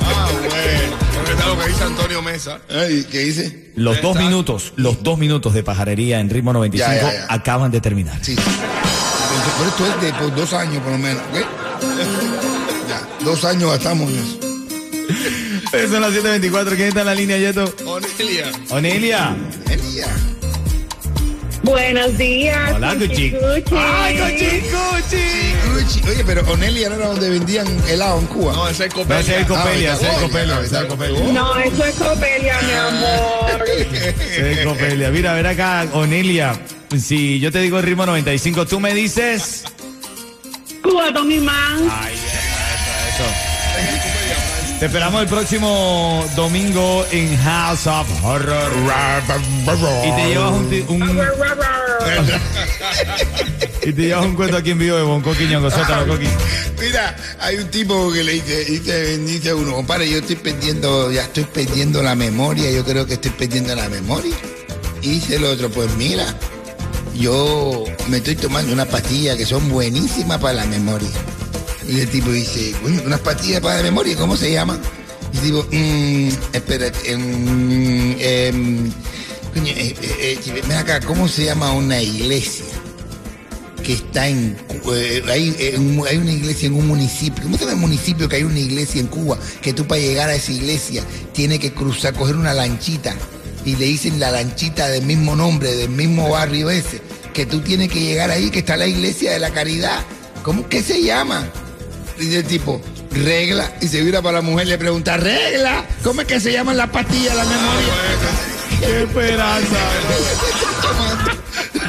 Ah, 0.06 0.30
bueno. 0.32 0.98
Porque 1.16 1.32
está 1.32 1.46
lo 1.48 1.60
que 1.60 1.68
dice 1.68 1.84
Antonio 1.84 2.22
Mesa. 2.22 2.60
Ay, 2.70 3.06
¿Qué 3.10 3.20
dice? 3.20 3.72
Los 3.76 4.02
dos 4.02 4.16
minutos, 4.18 4.74
los 4.76 5.02
dos 5.04 5.18
minutos 5.18 5.54
de 5.54 5.64
pajarería 5.64 6.20
en 6.20 6.30
ritmo 6.30 6.54
95 6.54 6.92
Ya, 6.94 7.02
ya, 7.02 7.14
ya. 7.14 7.34
acaban 7.34 7.72
de 7.72 7.82
terminar. 7.82 8.18
Sí. 8.22 8.36
Entonces, 9.36 9.54
Pero 9.58 9.70
esto 9.70 9.86
es 9.88 10.02
de 10.02 10.14
por 10.20 10.36
dos 10.36 10.54
años 10.54 10.84
por 10.84 10.92
lo 10.92 10.98
menos, 10.98 11.22
¿ok? 11.32 11.40
Ya, 12.90 13.02
dos 13.26 13.44
años 13.46 13.72
gastamos 13.72 14.10
en 14.12 14.20
eso. 14.20 14.40
Son 15.90 16.02
las 16.02 16.12
7.24, 16.14 16.76
¿quién 16.76 16.88
está 16.90 17.00
en 17.02 17.06
la 17.08 17.16
línea, 17.16 17.38
Yeto? 17.38 17.74
Onelia. 17.86 18.52
Onelia. 18.70 19.36
Genial. 19.68 20.10
Buenos 21.64 22.18
días. 22.18 22.74
Hola, 22.76 22.94
Cuchi. 22.96 23.32
Cuchi. 23.32 23.76
¡Ay, 23.76 24.18
Cuchi, 24.18 24.62
Cuchi! 24.70 26.10
Oye, 26.10 26.24
pero 26.26 26.42
Onelia 26.52 26.90
no 26.90 26.96
era 26.96 27.08
donde 27.08 27.30
vendían 27.30 27.66
helado 27.88 28.20
en 28.20 28.26
Cuba. 28.28 28.54
No, 28.54 28.68
ese 28.68 28.86
es 28.86 28.96
No, 28.96 29.02
Copelia. 29.02 29.20
ese 29.22 29.32
es 29.34 29.38
el 29.40 29.48
Copelia, 29.48 29.92
Ah, 29.92 29.96
ese 29.96 30.06
es 30.06 30.12
el 30.12 30.18
oh, 30.18 30.28
Copelia, 30.28 30.60
ese 30.62 30.78
es 30.78 30.86
Copelia. 30.86 31.34
No, 31.34 31.60
eso 31.60 31.86
es 31.86 31.96
Copelia, 31.96 32.60
mi 32.62 32.74
amor. 32.74 33.64
Ese 33.68 34.52
es 34.52 34.58
el 34.60 34.66
Copelia. 34.66 35.10
Mira, 35.10 35.32
a 35.32 35.36
ver 35.36 35.48
acá, 35.48 35.88
Onelia. 35.94 36.60
Si 37.00 37.40
yo 37.40 37.52
te 37.52 37.60
digo 37.60 37.78
el 37.80 37.84
ritmo 37.86 38.06
95, 38.06 38.66
tú 38.68 38.80
me 38.80 38.94
dices. 38.94 39.64
Cubatón 40.84 41.32
y 41.32 41.40
más. 41.40 41.82
Ay, 41.90 42.14
eso, 42.16 43.24
eso, 43.24 43.24
eso. 43.24 44.80
Te 44.80 44.86
esperamos 44.88 45.22
el 45.22 45.28
próximo 45.28 46.26
domingo 46.36 47.06
en 47.12 47.38
House 47.38 47.88
of 47.88 48.08
Horror. 48.24 48.72
Y 50.06 50.12
te 50.12 50.28
llevas 50.30 50.52
un, 50.52 50.86
un- 50.90 51.20
y 53.84 53.94
te 53.94 54.02
llevas 54.02 54.26
un 54.26 54.36
cuento 54.36 54.58
aquí 54.58 54.72
en 54.72 54.80
vivo 54.80 54.98
de 54.98 55.04
Bonco 55.04 55.32
Quiñongo. 55.34 55.70
Coqui. 55.70 56.28
Mira, 56.82 57.16
hay 57.40 57.56
un 57.58 57.70
tipo 57.70 58.12
que 58.12 58.24
le 58.26 58.34
dice, 58.34 58.66
dice, 58.66 59.18
dice 59.20 59.50
a 59.52 59.56
uno, 59.56 59.74
compadre, 59.74 60.10
yo 60.10 60.18
estoy 60.18 60.36
perdiendo, 60.36 61.12
ya 61.12 61.22
estoy 61.24 61.46
perdiendo 61.46 62.04
la 62.04 62.14
memoria, 62.16 62.70
yo 62.72 62.84
creo 62.84 63.06
que 63.06 63.14
estoy 63.14 63.32
perdiendo 63.32 63.74
la 63.76 63.88
memoria. 63.88 64.36
Y 65.02 65.12
dice 65.12 65.36
el 65.38 65.46
otro, 65.46 65.70
pues 65.70 65.94
mira, 65.96 66.26
yo 67.16 67.84
me 68.08 68.18
estoy 68.18 68.36
tomando 68.36 68.74
una 68.74 68.86
pastilla 68.86 69.38
que 69.38 69.46
son 69.46 69.70
buenísimas 69.70 70.40
para 70.40 70.54
la 70.54 70.66
memoria. 70.66 71.10
Y 71.88 72.00
el 72.00 72.10
tipo 72.10 72.32
dice, 72.32 72.74
unas 73.06 73.20
pastillas 73.20 73.62
para 73.62 73.78
de 73.78 73.84
memoria, 73.84 74.16
¿cómo 74.16 74.38
se 74.38 74.52
llama? 74.52 74.80
Y 75.34 75.38
digo, 75.40 75.68
mmm, 75.72 76.30
espérate, 76.54 77.12
em, 77.12 78.16
em, 78.20 78.92
coño, 79.54 79.68
eh, 79.68 79.96
eh, 80.02 80.40
eh, 80.46 80.62
ven 80.68 80.78
acá, 80.78 81.02
¿cómo 81.02 81.28
se 81.28 81.46
llama 81.46 81.72
una 81.72 82.02
iglesia? 82.02 82.66
que 83.84 83.94
está 83.94 84.28
en 84.28 84.58
eh, 84.94 85.22
hay, 85.30 85.56
eh, 85.60 85.78
hay 86.10 86.18
una 86.18 86.32
iglesia 86.32 86.68
en 86.68 86.76
un 86.76 86.88
municipio. 86.88 87.44
¿Cómo 87.44 87.58
se 87.58 87.66
llama 87.66 87.74
el 87.74 87.82
municipio 87.82 88.28
que 88.28 88.38
hay 88.38 88.44
una 88.44 88.60
iglesia 88.60 89.02
en 89.02 89.08
Cuba? 89.08 89.38
Que 89.62 89.74
tú 89.74 89.86
para 89.86 90.02
llegar 90.02 90.30
a 90.30 90.36
esa 90.36 90.52
iglesia 90.52 91.04
tienes 91.34 91.60
que 91.60 91.74
cruzar, 91.74 92.14
coger 92.14 92.36
una 92.38 92.54
lanchita 92.54 93.16
y 93.66 93.76
le 93.76 93.86
dicen 93.86 94.20
la 94.20 94.32
lanchita 94.32 94.88
del 94.88 95.06
mismo 95.06 95.36
nombre, 95.36 95.76
del 95.76 95.90
mismo 95.90 96.30
barrio 96.30 96.70
ese. 96.70 97.02
Que 97.34 97.46
tú 97.46 97.62
tienes 97.62 97.90
que 97.90 98.00
llegar 98.00 98.30
ahí, 98.30 98.52
que 98.52 98.60
está 98.60 98.78
la 98.78 98.88
iglesia 98.88 99.32
de 99.32 99.40
la 99.40 99.50
caridad. 99.52 100.02
¿Cómo 100.44 100.68
que 100.68 100.84
se 100.84 101.02
llama? 101.02 101.48
Dice 102.20 102.40
el 102.40 102.46
tipo, 102.46 102.82
regla. 103.12 103.74
Y 103.82 103.88
se 103.88 104.02
vira 104.02 104.22
para 104.22 104.38
la 104.38 104.42
mujer 104.42 104.68
le 104.68 104.78
pregunta, 104.78 105.18
regla. 105.18 105.86
¿Cómo 106.04 106.22
es 106.22 106.28
que 106.28 106.40
se 106.40 106.52
llaman 106.52 106.78
las 106.78 106.90
pastillas 106.90 107.36
la 107.36 107.46
memoria? 107.46 107.94
¡Qué 108.80 109.04
esperanza! 109.04 109.78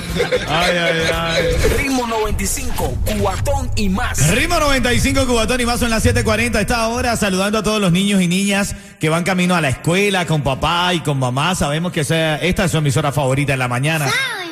Ay, 0.48 0.76
ay, 0.76 1.02
ay. 1.12 1.42
Ritmo 1.78 2.06
95, 2.06 2.98
cuatón 3.20 3.70
y 3.76 3.88
más. 3.88 4.30
Ritmo 4.30 4.58
95, 4.60 5.26
Cubatón 5.26 5.60
y 5.60 5.66
más 5.66 5.80
son 5.80 5.90
las 5.90 6.04
7:40 6.04 6.56
a 6.56 6.60
esta 6.60 6.86
hora, 6.88 7.16
saludando 7.16 7.58
a 7.58 7.62
todos 7.62 7.80
los 7.80 7.92
niños 7.92 8.20
y 8.22 8.28
niñas 8.28 8.74
que 9.00 9.08
van 9.08 9.24
camino 9.24 9.54
a 9.54 9.60
la 9.60 9.68
escuela 9.70 10.26
con 10.26 10.42
papá 10.42 10.92
y 10.94 11.00
con 11.00 11.18
mamá. 11.18 11.54
Sabemos 11.54 11.92
que 11.92 12.04
sea- 12.04 12.36
esta 12.36 12.64
es 12.64 12.70
su 12.70 12.78
emisora 12.78 13.12
favorita 13.12 13.52
en 13.54 13.58
la 13.58 13.68
mañana. 13.68 14.06
¿Saben 14.08 14.18
por 14.24 14.38
qué? 14.38 14.43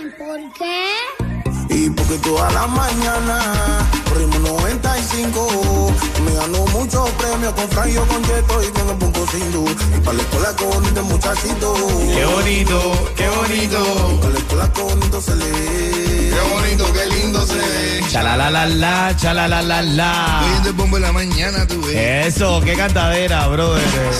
Y 1.74 1.88
porque 1.90 2.18
toda 2.18 2.50
la 2.50 2.66
mañana 2.66 3.88
Ritmo 4.14 4.38
95 4.40 5.92
Me 6.24 6.34
ganó 6.34 6.66
muchos 6.66 7.08
premios 7.12 7.52
con 7.54 7.68
Franjo, 7.70 8.04
con 8.06 8.22
Cheto 8.22 8.62
y 8.62 8.66
con 8.72 8.88
el 8.90 8.96
Punco 8.96 9.26
Sindu 9.26 9.64
Y 9.96 10.00
para 10.00 10.16
la 10.16 10.22
escuela 10.22 10.56
con 10.56 10.70
bonito 10.70 11.02
muchachito 11.04 11.74
Qué 12.14 12.24
bonito, 12.26 13.12
qué 13.16 13.28
bonito. 13.28 14.18
Para 14.20 14.32
la 14.32 14.38
escuela 14.38 14.72
con 14.72 15.22
se 15.22 15.36
lee 15.36 16.11
Qué 16.32 16.54
bonito, 16.54 16.92
qué 16.92 17.14
lindo 17.14 17.44
se 17.46 17.54
ve. 17.56 18.00
Chalalalala, 18.10 19.14
chalalalala. 19.16 20.40
Oyendo 20.44 20.68
el 20.70 20.74
bombo 20.74 20.96
en 20.96 21.02
la 21.02 21.12
mañana, 21.12 21.66
tú 21.66 21.80
ves. 21.82 22.34
Eso, 22.34 22.60
qué 22.64 22.74
cantadera, 22.74 23.46
brother. 23.48 23.82
Eh, 23.82 24.10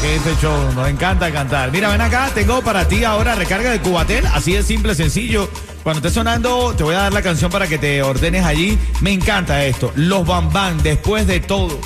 Qué 0.00 0.16
este 0.16 0.36
show, 0.40 0.72
nos 0.74 0.88
encanta 0.88 1.32
cantar. 1.32 1.72
Mira, 1.72 1.88
ven 1.88 2.00
acá, 2.00 2.30
tengo 2.34 2.62
para 2.62 2.86
ti 2.86 3.02
ahora 3.02 3.34
recarga 3.34 3.70
de 3.70 3.80
Cubatel, 3.80 4.26
así 4.26 4.52
de 4.52 4.62
simple, 4.62 4.94
sencillo. 4.94 5.48
Cuando 5.82 5.98
esté 5.98 6.10
sonando, 6.14 6.74
te 6.76 6.82
voy 6.84 6.94
a 6.94 6.98
dar 6.98 7.12
la 7.12 7.22
canción 7.22 7.50
para 7.50 7.66
que 7.66 7.78
te 7.78 8.02
ordenes 8.02 8.44
allí. 8.44 8.78
Me 9.00 9.12
encanta 9.12 9.64
esto. 9.64 9.92
Los 9.96 10.26
Bam 10.26 10.52
Bam, 10.52 10.82
después 10.82 11.26
de 11.26 11.40
todo. 11.40 11.78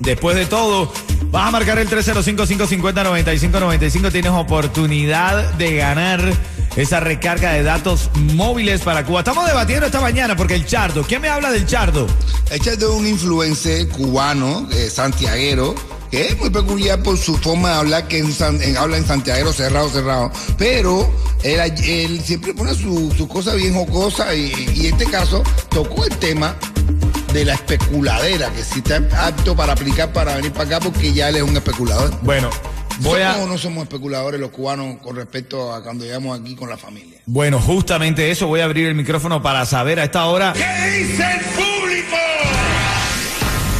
Después 0.00 0.36
de 0.36 0.46
todo, 0.46 0.92
vas 1.30 1.48
a 1.48 1.50
marcar 1.50 1.78
el 1.78 1.88
305-550-9595. 1.88 4.12
Tienes 4.12 4.32
oportunidad 4.32 5.52
de 5.54 5.76
ganar 5.76 6.22
esa 6.76 7.00
recarga 7.00 7.52
de 7.52 7.62
datos 7.62 8.10
móviles 8.34 8.80
para 8.82 9.04
Cuba. 9.04 9.20
Estamos 9.20 9.46
debatiendo 9.46 9.86
esta 9.86 10.00
mañana 10.00 10.36
porque 10.36 10.54
el 10.54 10.66
Chardo. 10.66 11.02
¿Quién 11.02 11.20
me 11.22 11.28
habla 11.28 11.50
del 11.50 11.66
Chardo? 11.66 12.06
Échate 12.50 12.86
un 12.86 13.06
influencer 13.06 13.88
cubano, 13.88 14.68
eh, 14.72 14.88
santiaguero, 14.90 15.74
que 16.10 16.28
es 16.28 16.38
muy 16.38 16.50
peculiar 16.50 17.02
por 17.02 17.18
su 17.18 17.36
forma 17.36 17.70
de 17.70 17.74
hablar, 17.76 18.08
que 18.08 18.18
en- 18.18 18.76
habla 18.76 18.96
en 18.96 19.06
santiaguero 19.06 19.52
cerrado, 19.52 19.88
cerrado. 19.90 20.30
Pero 20.56 21.10
él, 21.42 22.20
siempre 22.24 22.54
pone 22.54 22.74
su, 22.74 23.12
su 23.16 23.26
cosa 23.28 23.54
bien 23.54 23.74
jocosa 23.74 24.34
y, 24.34 24.52
y 24.74 24.86
en 24.86 24.94
este 24.98 25.10
caso 25.10 25.42
tocó 25.70 26.04
el 26.04 26.16
tema 26.18 26.56
de 27.32 27.44
la 27.44 27.54
especuladera, 27.54 28.50
que 28.50 28.62
si 28.62 28.78
está 28.80 29.00
apto 29.26 29.54
para 29.54 29.72
aplicar 29.72 30.12
para 30.12 30.34
venir 30.36 30.52
para 30.52 30.64
acá 30.64 30.80
porque 30.80 31.12
ya 31.12 31.28
él 31.28 31.36
es 31.36 31.42
un 31.42 31.56
especulador. 31.56 32.10
Bueno, 32.22 32.50
voy 33.00 33.20
¿Somos 33.20 33.36
a... 33.36 33.42
o 33.42 33.46
no 33.46 33.58
somos 33.58 33.82
especuladores 33.84 34.40
los 34.40 34.50
cubanos 34.50 34.96
con 34.98 35.16
respecto 35.16 35.72
a 35.72 35.82
cuando 35.82 36.04
llegamos 36.04 36.38
aquí 36.38 36.56
con 36.56 36.68
la 36.68 36.76
familia? 36.76 37.20
Bueno, 37.26 37.60
justamente 37.60 38.30
eso, 38.30 38.46
voy 38.46 38.60
a 38.60 38.64
abrir 38.64 38.86
el 38.86 38.94
micrófono 38.94 39.42
para 39.42 39.64
saber 39.64 40.00
a 40.00 40.04
esta 40.04 40.26
hora. 40.26 40.54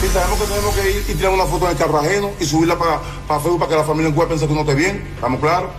Y 0.03 0.13
sabemos 0.13 0.41
que 0.41 0.47
tenemos 0.47 0.75
que 0.75 0.91
ir 0.91 1.05
y 1.09 1.15
tirar 1.15 1.33
una 1.33 1.45
foto 1.45 1.67
en 1.67 1.73
el 1.73 1.77
carro 1.77 1.99
ajeno 1.99 2.31
y 2.41 2.45
subirla 2.45 2.79
para, 2.79 3.01
para 3.29 3.41
Facebook 3.41 3.59
para 3.61 3.71
que 3.71 3.77
la 3.77 3.85
familia 3.85 4.09
en 4.09 4.15
Cuba 4.15 4.29
piense 4.29 4.47
que 4.47 4.53
uno 4.53 4.63
esté 4.63 4.75
bien. 4.75 5.09
¿Estamos 5.15 5.41
claros? 5.41 5.71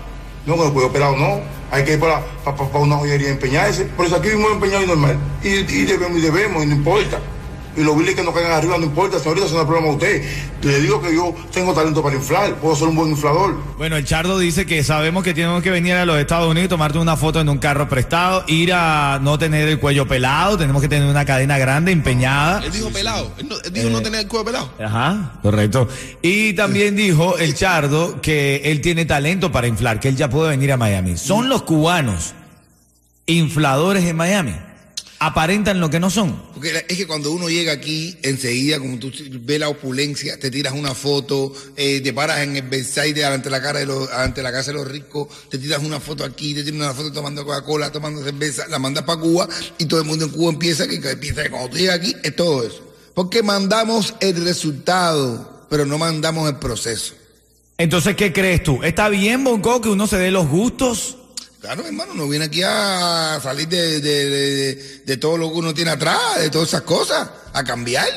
No, 0.46 0.58
con 0.58 0.68
el 0.68 0.74
cuello 0.74 0.90
operado 0.90 1.16
no. 1.16 1.42
Hay 1.72 1.84
que 1.84 1.94
ir 1.94 2.00
para, 2.00 2.22
para, 2.44 2.56
para 2.56 2.80
una 2.80 2.98
joyería 2.98 3.30
a 3.30 3.32
empeñarse. 3.32 3.86
Por 3.86 4.06
eso 4.06 4.16
aquí 4.18 4.30
vivimos 4.30 4.52
empeñado 4.52 4.84
y 4.84 4.88
normal. 4.88 5.18
Y, 5.44 5.48
y 5.48 5.86
debemos 5.86 6.18
y 6.18 6.22
debemos 6.22 6.64
y 6.64 6.68
no 6.68 6.76
importa. 6.76 7.20
Y 7.78 7.84
los 7.84 7.98
biles 7.98 8.16
que 8.16 8.22
nos 8.24 8.34
caigan 8.34 8.52
arriba 8.52 8.78
no 8.78 8.84
importa, 8.84 9.18
señorita, 9.18 9.46
eso 9.46 9.56
no 9.56 9.62
es 9.62 9.66
problema 9.68 9.90
a 9.90 9.94
usted. 9.96 10.22
Le 10.62 10.80
digo 10.82 11.02
que 11.02 11.16
yo 11.16 11.34
tengo 11.54 11.74
talento 11.74 12.04
para 12.04 12.16
inflar, 12.18 12.56
puedo 12.56 12.76
ser 12.76 12.90
un 12.90 12.96
buen 12.96 13.12
inflador. 13.12 13.56
Bueno, 13.78 13.96
el 13.96 14.04
Chardo 14.06 14.38
dice 14.38 14.66
que 14.66 14.84
sabemos 14.84 15.24
que 15.24 15.34
tenemos 15.34 15.64
que 15.64 15.70
venir 15.72 15.94
a 15.94 16.06
los 16.06 16.18
Estados 16.20 16.50
Unidos 16.52 16.66
y 16.66 16.70
tomarte 16.70 16.98
una 16.98 17.16
foto 17.16 17.40
en 17.40 17.48
un 17.48 17.60
carro 17.60 17.88
prestado, 17.88 18.44
ir 18.48 18.74
a 18.74 19.20
no 19.22 19.40
tener 19.40 19.70
el 19.70 19.80
cuello 19.80 20.06
pelado, 20.06 20.58
tenemos 20.58 20.82
que 20.82 20.90
tener 20.90 21.10
una 21.10 21.24
cadena 21.24 21.58
grande, 21.58 21.94
empeñada. 21.94 22.62
Él 22.64 22.72
dijo 22.74 22.90
pelado. 22.90 23.32
Él, 23.38 23.48
no- 23.48 23.56
él 23.64 23.72
dijo 23.74 23.90
no 23.90 24.02
tener 24.02 24.20
el 24.22 24.28
cuello 24.28 24.46
pelado. 24.46 24.74
Ajá, 24.84 25.40
correcto. 25.42 25.88
Y 26.22 26.52
también 26.54 26.96
dijo 26.98 27.38
el 27.38 27.56
Chardo 27.56 28.20
que 28.22 28.62
él 28.66 28.82
tiene 28.82 29.06
talento 29.06 29.52
para 29.54 29.68
inflar, 29.68 30.02
que 30.02 30.10
él 30.10 30.18
ya 30.18 30.30
puede 30.30 30.50
venir 30.50 30.74
a 30.74 30.78
Miami. 30.78 31.16
Son 31.16 31.48
los 31.48 31.62
cubanos 31.64 32.34
infladores 33.26 34.04
en 34.06 34.16
Miami. 34.18 34.56
Aparentan 35.24 35.80
lo 35.80 35.92
que 35.92 36.00
no 36.00 36.10
son. 36.10 36.42
Porque 36.52 36.84
es 36.90 36.98
que 36.98 37.06
cuando 37.06 37.32
uno 37.32 37.48
llega 37.48 37.74
aquí, 37.74 38.18
enseguida, 38.24 38.80
como 38.80 38.98
tú 38.98 39.12
ves 39.42 39.60
la 39.60 39.70
opulencia, 39.70 40.40
te 40.40 40.50
tiras 40.50 40.74
una 40.74 40.96
foto, 40.96 41.54
eh, 41.78 42.02
te 42.02 42.12
paras 42.12 42.40
en 42.40 42.56
el 42.56 42.64
Versailles 42.64 43.24
ante 43.24 43.52
la 43.52 43.62
cara 43.62 43.82
de 43.82 43.86
los, 43.86 44.12
ante 44.12 44.42
la 44.42 44.52
casa 44.52 44.72
de 44.72 44.80
los 44.80 44.88
ricos, 44.88 45.28
te 45.48 45.60
tiras 45.60 45.84
una 45.84 46.00
foto 46.00 46.24
aquí, 46.24 46.56
te 46.56 46.64
tiras 46.64 46.80
una 46.80 46.94
foto 46.96 47.12
tomando 47.12 47.46
Coca-Cola, 47.46 47.92
tomando 47.92 48.24
cerveza, 48.24 48.68
la 48.68 48.80
mandas 48.80 49.04
para 49.04 49.22
Cuba 49.22 49.48
y 49.78 49.86
todo 49.86 50.02
el 50.02 50.08
mundo 50.08 50.26
en 50.26 50.32
Cuba 50.32 50.54
empieza 50.54 50.88
que, 50.88 51.00
que 51.00 51.16
piensa 51.18 51.44
que 51.44 51.52
cuando 51.52 51.70
tú 51.70 51.78
llegas 51.78 51.98
aquí 51.98 52.16
es 52.24 52.36
todo 52.36 52.66
eso. 52.66 52.82
Porque 53.14 53.44
mandamos 53.44 54.16
el 54.22 54.44
resultado, 54.44 55.68
pero 55.70 55.86
no 55.86 56.00
mandamos 56.00 56.50
el 56.50 56.56
proceso. 56.56 57.14
Entonces, 57.78 58.16
¿qué 58.16 58.34
crees 58.34 58.64
tú? 58.64 58.82
¿Está 58.82 59.08
bien, 59.08 59.44
Bonco, 59.44 59.82
que 59.82 59.90
uno 59.90 60.08
se 60.08 60.18
dé 60.18 60.32
los 60.32 60.48
gustos? 60.48 61.18
Claro, 61.62 61.86
hermano, 61.86 62.16
no 62.16 62.28
viene 62.28 62.46
aquí 62.46 62.64
a 62.66 63.40
salir 63.42 63.68
de, 63.68 64.02
de, 64.02 64.30
de- 64.30 65.02
de 65.06 65.18
todo 65.18 65.38
lo 65.38 65.52
que 65.52 65.60
uno 65.60 65.76
tiene 65.76 65.92
atrás, 65.92 66.40
de 66.40 66.50
todas 66.50 66.70
esas 66.70 66.82
cosas, 66.82 67.30
a 67.54 67.64
cambiar. 67.64 68.08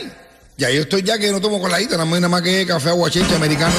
Ya 0.57 0.71
yo 0.71 0.81
estoy 0.81 1.03
ya 1.03 1.19
que 1.19 1.31
no 1.31 1.43
tomo 1.43 1.61
coladita, 1.61 1.99
nada 1.99 2.29
más, 2.29 2.41
que 2.43 2.65
café 2.67 2.89
aguachente 2.89 3.35
americano. 3.35 3.75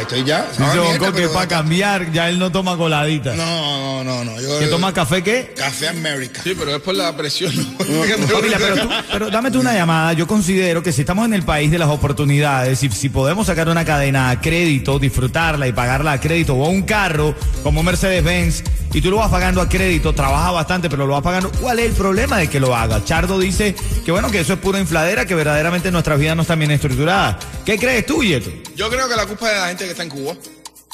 Estoy 0.00 0.24
ya. 0.24 0.42
Dice 0.46 0.54
¿sabes, 0.58 0.76
Bonco 0.76 1.04
nieta? 1.04 1.12
que 1.12 1.28
para 1.28 1.48
cambiar 1.48 2.12
ya 2.12 2.28
él 2.28 2.38
no 2.38 2.50
toma 2.52 2.76
coladita. 2.76 3.34
No, 3.34 4.04
no, 4.04 4.24
no, 4.24 4.32
no. 4.32 4.40
Yo, 4.40 4.58
¿Que 4.58 4.66
toma 4.66 4.92
café 4.92 5.22
qué? 5.22 5.52
Café 5.56 5.88
América. 5.88 6.40
Sí, 6.42 6.54
pero 6.58 6.76
es 6.76 6.82
por 6.82 6.94
la 6.94 7.16
presión. 7.16 7.52
Familia, 7.52 8.16
pero, 8.58 8.76
tú, 8.76 8.88
pero 9.12 9.30
dame 9.30 9.50
tú 9.50 9.60
una 9.60 9.74
llamada. 9.74 10.12
Yo 10.12 10.26
considero 10.26 10.82
que 10.82 10.92
si 10.92 11.02
estamos 11.02 11.26
en 11.26 11.34
el 11.34 11.42
país 11.42 11.70
de 11.70 11.78
las 11.78 11.88
oportunidades, 11.88 12.78
si, 12.78 12.88
si 12.90 13.08
podemos 13.08 13.46
sacar 13.46 13.68
una 13.68 13.84
cadena 13.84 14.30
a 14.30 14.40
crédito, 14.40 14.98
disfrutarla 14.98 15.66
y 15.66 15.72
pagarla 15.72 16.12
a 16.12 16.20
crédito, 16.20 16.54
o 16.54 16.68
un 16.68 16.82
carro 16.82 17.34
como 17.62 17.82
Mercedes-Benz, 17.82 18.62
y 18.92 19.00
tú 19.00 19.10
lo 19.10 19.16
vas 19.18 19.30
pagando 19.30 19.60
a 19.60 19.68
crédito, 19.68 20.12
trabaja 20.14 20.50
bastante, 20.50 20.88
pero 20.88 21.06
lo 21.06 21.12
vas 21.14 21.22
pagando, 21.22 21.50
¿cuál 21.60 21.78
es 21.78 21.86
el 21.86 21.92
problema 21.92 22.38
de 22.38 22.48
que 22.48 22.58
lo 22.60 22.74
haga? 22.74 23.04
Chardo 23.04 23.38
dice 23.38 23.74
que 24.04 24.10
bueno, 24.12 24.30
que 24.30 24.40
eso 24.40 24.52
es 24.54 24.58
pura 24.58 24.78
infladera, 24.80 25.26
que 25.26 25.34
verdaderamente 25.34 25.90
nuestras 25.90 26.18
vidas 26.18 26.36
no 26.36 26.42
están 26.42 26.58
bien 26.58 26.70
estructuradas. 26.70 27.36
¿Qué 27.64 27.78
crees 27.78 28.06
tú, 28.06 28.22
Yeto? 28.24 28.50
Yo 28.76 28.88
creo 28.90 29.08
que 29.08 29.16
la 29.16 29.26
culpa 29.26 29.48
es 29.48 29.54
de 29.54 29.60
la 29.60 29.68
gente 29.68 29.84
que 29.84 29.90
está 29.90 30.02
en 30.02 30.08
Cuba. 30.10 30.34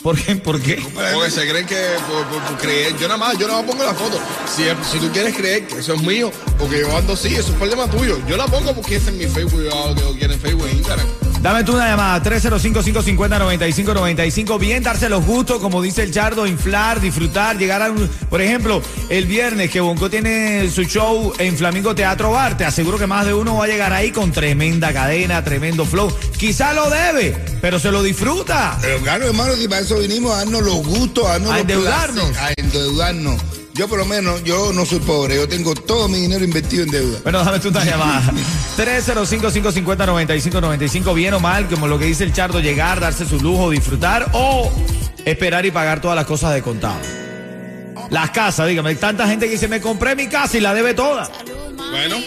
¿Por 0.02 0.18
qué? 0.20 0.34
¿Por 0.36 0.60
qué? 0.60 0.82
Porque 1.14 1.30
se 1.30 1.48
creen 1.48 1.66
que 1.66 1.76
por, 2.08 2.26
por- 2.26 2.42
por 2.42 2.58
creer. 2.58 2.94
Yo 2.98 3.06
nada 3.06 3.16
más, 3.16 3.38
yo 3.38 3.46
nada 3.46 3.62
más 3.62 3.70
pongo 3.70 3.84
la 3.84 3.94
foto. 3.94 4.18
Si, 4.54 4.64
si 4.90 4.98
tú 4.98 5.10
quieres 5.12 5.34
creer 5.36 5.66
que 5.66 5.78
eso 5.78 5.94
es 5.94 6.02
mío, 6.02 6.30
porque 6.58 6.80
yo 6.80 6.94
ando 6.94 7.12
así, 7.14 7.28
eso 7.34 7.52
es 7.52 7.56
problema 7.56 7.88
tuyo. 7.88 8.18
Yo 8.28 8.36
la 8.36 8.46
pongo 8.46 8.74
porque 8.74 8.96
es 8.96 9.12
mi 9.12 9.24
Facebook, 9.26 9.62
yo 9.62 9.72
hago 9.72 9.94
que 9.94 10.00
yo 10.02 10.12
quiero 10.18 10.34
en 10.34 10.40
Facebook 10.40 10.66
e 10.68 10.72
Instagram. 10.72 11.06
Dame 11.44 11.62
tú 11.62 11.74
una 11.74 11.88
llamada, 11.88 12.20
305-550-9595. 12.22 14.58
Bien 14.58 14.82
darse 14.82 15.10
los 15.10 15.26
gustos, 15.26 15.60
como 15.60 15.82
dice 15.82 16.02
el 16.02 16.10
Chardo, 16.10 16.46
inflar, 16.46 17.02
disfrutar, 17.02 17.58
llegar 17.58 17.82
a 17.82 17.90
un... 17.90 18.08
Por 18.30 18.40
ejemplo, 18.40 18.80
el 19.10 19.26
viernes 19.26 19.70
que 19.70 19.78
Bonco 19.78 20.08
tiene 20.08 20.70
su 20.70 20.84
show 20.84 21.34
en 21.36 21.54
Flamingo 21.58 21.94
Teatro 21.94 22.30
Bar, 22.30 22.56
te 22.56 22.64
aseguro 22.64 22.96
que 22.96 23.06
más 23.06 23.26
de 23.26 23.34
uno 23.34 23.56
va 23.56 23.64
a 23.64 23.68
llegar 23.68 23.92
ahí 23.92 24.10
con 24.10 24.32
tremenda 24.32 24.90
cadena, 24.94 25.44
tremendo 25.44 25.84
flow. 25.84 26.10
Quizá 26.38 26.72
lo 26.72 26.88
debe, 26.88 27.36
pero 27.60 27.78
se 27.78 27.90
lo 27.90 28.02
disfruta. 28.02 28.78
Pero 28.80 29.00
claro, 29.00 29.26
hermano, 29.26 29.54
si 29.54 29.68
para 29.68 29.82
eso 29.82 29.98
vinimos 29.98 30.32
a 30.32 30.38
darnos 30.38 30.62
los 30.62 30.76
gustos, 30.76 31.26
a 31.26 31.32
darnos 31.32 31.50
A 31.50 31.52
los 31.52 31.60
endeudarnos. 31.60 32.38
A 32.38 32.54
endeudarnos. 32.56 33.63
Yo 33.74 33.88
por 33.88 33.98
lo 33.98 34.04
menos, 34.04 34.44
yo 34.44 34.72
no 34.72 34.86
soy 34.86 35.00
pobre, 35.00 35.34
yo 35.34 35.48
tengo 35.48 35.74
todo 35.74 36.08
mi 36.08 36.20
dinero 36.20 36.44
invertido 36.44 36.84
en 36.84 36.92
deuda. 36.92 37.18
Bueno, 37.24 37.42
dame 37.42 37.58
tú 37.58 37.70
una 37.70 37.84
llamada. 37.84 38.22
305-550-9595, 38.76 41.12
bien 41.12 41.34
o 41.34 41.40
mal, 41.40 41.68
como 41.68 41.88
lo 41.88 41.98
que 41.98 42.04
dice 42.04 42.22
el 42.22 42.32
Chardo, 42.32 42.60
llegar, 42.60 43.00
darse 43.00 43.26
su 43.26 43.40
lujo, 43.40 43.70
disfrutar 43.70 44.30
o 44.32 44.70
esperar 45.24 45.66
y 45.66 45.72
pagar 45.72 46.00
todas 46.00 46.14
las 46.14 46.26
cosas 46.26 46.54
de 46.54 46.62
contado. 46.62 47.00
Las 48.10 48.30
casas, 48.30 48.68
dígame, 48.68 48.90
hay 48.90 48.96
tanta 48.96 49.26
gente 49.26 49.46
que 49.46 49.52
dice, 49.52 49.66
me 49.66 49.80
compré 49.80 50.14
mi 50.14 50.28
casa 50.28 50.56
y 50.56 50.60
la 50.60 50.72
debe 50.72 50.94
toda. 50.94 51.28
Bueno, 51.90 52.18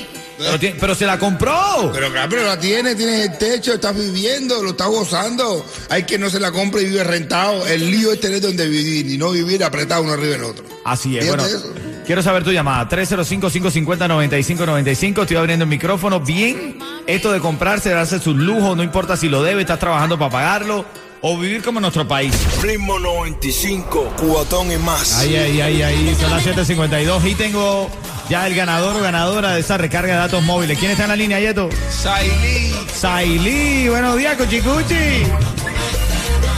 Pero, 0.80 0.96
se 0.96 1.06
la 1.06 1.20
compró. 1.20 1.92
Pero 1.94 2.12
claro, 2.12 2.30
pero 2.30 2.46
la 2.46 2.60
tiene, 2.60 2.96
tienes 2.96 3.30
el 3.30 3.38
techo, 3.38 3.74
estás 3.74 3.96
viviendo, 3.96 4.62
lo 4.62 4.72
estás 4.72 4.88
gozando. 4.88 5.66
Hay 5.90 6.04
que 6.04 6.18
no 6.18 6.30
se 6.30 6.38
la 6.40 6.52
compra 6.52 6.82
y 6.82 6.86
vive 6.86 7.04
rentado. 7.04 7.68
El 7.68 7.90
lío 7.90 8.14
es 8.14 8.20
tener 8.20 8.42
donde 8.42 8.68
vivir 8.68 9.10
y 9.10 9.18
no 9.18 9.32
vivir 9.32 9.64
apretado 9.64 10.04
uno 10.04 10.14
arriba 10.14 10.34
del 10.34 10.44
otro. 10.44 10.64
Así 10.86 11.18
es. 11.18 11.28
Bueno, 11.28 11.44
eso. 11.46 11.74
quiero 12.06 12.22
saber 12.22 12.44
tu 12.44 12.52
llamada. 12.52 12.88
305-550-9595. 12.90 15.22
Estoy 15.22 15.38
abriendo 15.38 15.64
el 15.64 15.70
micrófono. 15.70 16.20
Bien, 16.20 16.78
esto 17.08 17.32
de 17.32 17.40
comprarse, 17.40 17.90
darse 17.90 18.20
sus 18.20 18.36
lujos, 18.36 18.78
no 18.78 18.84
importa 18.84 19.18
si 19.18 19.30
lo 19.30 19.42
debe, 19.44 19.62
estás 19.62 19.80
trabajando 19.80 20.20
para 20.20 20.32
pagarlo 20.32 20.86
o 21.22 21.38
vivir 21.38 21.64
como 21.64 21.80
en 21.80 21.82
nuestro 21.82 22.08
país. 22.08 22.34
Ritmo 22.62 23.00
95, 23.00 24.14
cubatón 24.18 24.72
y 24.72 24.78
más. 24.78 25.18
Ahí, 25.18 25.36
ahí, 25.36 25.62
ahí, 25.62 25.82
ahí. 25.82 26.16
Son 26.20 26.30
las 26.30 26.46
7:52 26.46 27.26
y 27.26 27.36
tengo 27.36 27.90
ya 28.30 28.46
el 28.46 28.56
ganador 28.56 28.96
o 28.98 29.02
ganadora 29.02 29.54
de 29.54 29.62
esa 29.62 29.78
recarga 29.78 30.14
de 30.14 30.20
datos 30.20 30.44
móviles. 30.44 30.78
¿Quién 30.78 30.92
está 30.92 31.04
en 31.04 31.10
la 31.10 31.16
línea, 31.16 31.40
Yeto? 31.40 31.70
Sailí. 31.90 32.76
Sailí. 32.94 33.88
Buenos 33.90 34.18
días, 34.18 34.36
Cuchicuchi. 34.36 35.24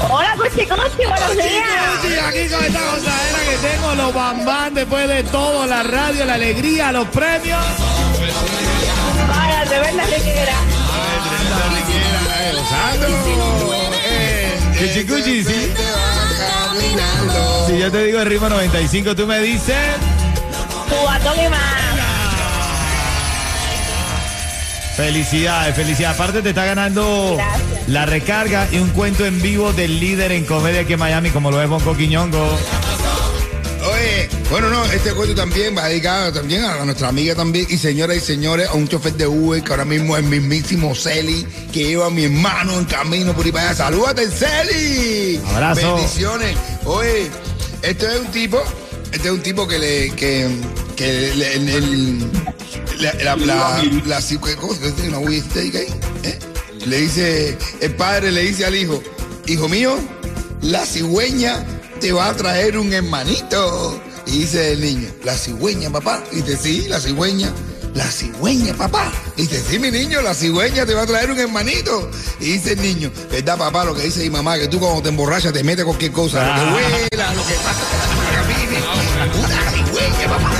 Hola, 0.09 0.35
Cuchi 0.37 0.65
Cuchi, 0.65 1.05
buenos 1.05 1.35
días. 1.35 2.25
Aquí 2.27 2.47
con 2.49 2.65
esta 2.65 2.79
gozadera 2.79 3.39
que 3.49 3.67
tengo, 3.67 3.95
los 3.95 4.13
bambán 4.13 4.73
después 4.73 5.07
de 5.07 5.23
todo, 5.23 5.65
la 5.65 5.83
radio, 5.83 6.25
la 6.25 6.35
alegría, 6.35 6.91
los 6.91 7.07
premios. 7.09 7.63
Vaya, 9.27 9.65
de 9.65 10.15
que 10.15 10.21
quiera. 10.21 10.53
Cuchicuchi, 14.79 15.43
sí. 15.43 15.73
Si 17.67 17.77
yo 17.77 17.91
te 17.91 18.05
digo 18.05 18.21
el 18.21 18.25
ritmo 18.25 18.49
95, 18.49 19.15
tú 19.15 19.27
me 19.27 19.39
dices. 19.39 19.75
Más. 21.49 21.69
Felicidades, 24.95 25.75
felicidades. 25.75 26.19
Aparte 26.19 26.41
te 26.41 26.49
está 26.49 26.65
ganando 26.65 27.35
Gracias. 27.37 27.87
la 27.87 28.05
recarga 28.05 28.67
y 28.71 28.79
un 28.79 28.89
cuento 28.89 29.25
en 29.25 29.41
vivo 29.41 29.71
del 29.71 29.99
líder 29.99 30.31
en 30.33 30.45
comedia 30.45 30.81
aquí 30.81 30.93
en 30.93 30.99
Miami, 30.99 31.29
como 31.29 31.51
lo 31.51 31.61
es 31.61 31.69
Bonco 31.69 31.95
Quiñongo. 31.95 32.57
Oye, 33.81 34.29
bueno, 34.49 34.69
no, 34.69 34.83
este 34.85 35.13
cuento 35.13 35.33
también 35.35 35.77
va 35.77 35.87
dedicado 35.87 36.33
también 36.33 36.65
a 36.65 36.83
nuestra 36.83 37.07
amiga 37.07 37.33
también 37.33 37.65
y 37.69 37.77
señoras 37.77 38.17
y 38.17 38.19
señores, 38.19 38.67
a 38.67 38.73
un 38.73 38.89
chofer 38.89 39.13
de 39.13 39.25
Uber 39.25 39.63
que 39.63 39.71
ahora 39.71 39.85
mismo 39.85 40.17
es 40.17 40.23
el 40.23 40.29
mismísimo 40.29 40.93
Celi, 40.93 41.47
que 41.71 41.85
lleva 41.85 42.07
a 42.07 42.09
mi 42.09 42.25
hermano 42.25 42.77
en 42.77 42.83
camino 42.85 43.33
por 43.33 43.45
ahí 43.45 43.51
para 43.53 43.69
allá. 43.69 43.75
¡Salúdate, 43.75 44.27
Celi! 44.29 45.39
Abrazo. 45.53 45.95
Bendiciones. 45.95 46.57
Oye, 46.83 47.29
este 47.83 48.05
es 48.05 48.19
un 48.19 48.27
tipo, 48.31 48.61
este 49.13 49.29
es 49.29 49.33
un 49.33 49.41
tipo 49.41 49.65
que 49.65 49.79
le, 49.79 50.09
que, 50.11 50.49
que 50.99 51.31
el- 51.31 51.41
el- 51.69 52.31
la, 52.99 53.13
la, 53.23 53.35
la, 53.37 53.81
la- 54.05 54.21
¿qué 54.21 54.55
cosa? 54.57 54.81
¿Qué 54.81 54.91
tiene 54.91 55.09
una 55.17 55.19
Wii 55.19 55.41
steak 55.41 55.75
ahí? 55.75 55.87
¿Eh? 56.23 56.39
Le 56.85 56.97
dice, 57.01 57.57
el 57.79 57.95
padre 57.95 58.33
le 58.33 58.41
dice 58.41 58.65
al 58.65 58.75
hijo, 58.75 59.01
hijo 59.47 59.69
mío, 59.69 59.97
la 60.61 60.85
cigüeña 60.85 61.65
te 62.01 62.11
va 62.11 62.27
a 62.27 62.35
traer 62.35 62.77
un 62.77 62.91
hermanito. 62.91 64.01
Y 64.25 64.39
dice 64.39 64.73
el 64.73 64.81
niño, 64.81 65.09
la 65.23 65.35
cigüeña, 65.37 65.89
papá. 65.89 66.21
Y 66.33 66.41
dice, 66.41 66.57
sí, 66.57 66.85
la 66.89 66.99
cigüeña. 66.99 67.49
La 67.95 68.05
cigüeña, 68.11 68.73
papá. 68.75 69.09
Y 69.37 69.43
dice, 69.43 69.63
sí, 69.67 69.79
mi 69.79 69.89
niño, 69.91 70.21
la 70.21 70.33
cigüeña 70.35 70.85
te 70.85 70.93
va 70.93 71.03
a 71.03 71.07
traer 71.07 71.31
un 71.31 71.39
hermanito. 71.39 72.11
Y 72.41 72.51
dice 72.53 72.73
el 72.73 72.81
niño, 72.81 73.09
¿verdad, 73.31 73.57
papá? 73.57 73.85
Lo 73.85 73.95
que 73.95 74.03
dice 74.03 74.19
mi 74.19 74.29
mamá, 74.29 74.59
que 74.59 74.67
tú 74.67 74.79
cuando 74.81 75.01
te 75.01 75.09
emborrachas 75.09 75.53
te 75.53 75.63
metes 75.63 75.85
cualquier 75.85 76.11
cosa. 76.11 76.39
Lo 76.45 76.53
que 76.53 76.61
Ah. 76.61 76.73
huela, 76.75 77.33
lo 77.33 77.45
que 77.47 77.53
pasa, 77.55 77.79
lo 77.79 78.19
que 78.21 78.35
camine. 78.35 78.79
Una 79.39 79.71
cigüeña, 79.71 79.75
papá. 79.75 79.78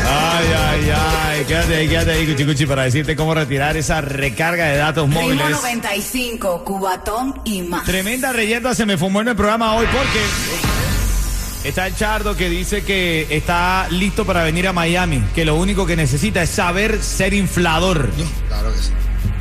Ay, 0.06 0.48
ay, 0.56 0.92
ay. 0.96 1.46
Quédate 1.46 1.76
ahí, 1.76 1.88
quédate 1.88 2.12
ahí, 2.12 2.28
Cuchicuchi, 2.28 2.66
para 2.66 2.84
decirte 2.84 3.16
cómo 3.16 3.34
retirar 3.34 3.78
esa 3.78 4.02
recarga 4.02 4.66
de 4.66 4.78
datos 4.78 5.08
móviles. 5.08 5.50
95, 5.50 6.64
cubatón 6.64 7.42
y 7.46 7.62
más. 7.64 7.86
Tremenda 7.86 8.32
reyenda 8.34 8.76
se 8.76 8.86
me 8.86 8.98
fumó 8.98 9.22
en 9.22 9.30
el 9.30 9.36
programa 9.36 9.74
hoy 9.76 9.88
porque 9.92 11.68
está 11.68 11.88
el 11.88 11.96
Chardo 11.96 12.36
que 12.36 12.50
dice 12.50 12.84
que 12.84 13.28
está 13.30 13.88
listo 13.90 14.26
para 14.26 14.44
venir 14.44 14.68
a 14.68 14.74
Miami, 14.74 15.24
que 15.34 15.46
lo 15.46 15.56
único 15.56 15.86
que 15.86 15.96
necesita 15.96 16.42
es 16.44 16.50
saber 16.50 17.02
ser 17.02 17.34
inflador. 17.34 18.10
Claro 18.48 18.72
que 18.74 18.80
sí. 18.80 18.92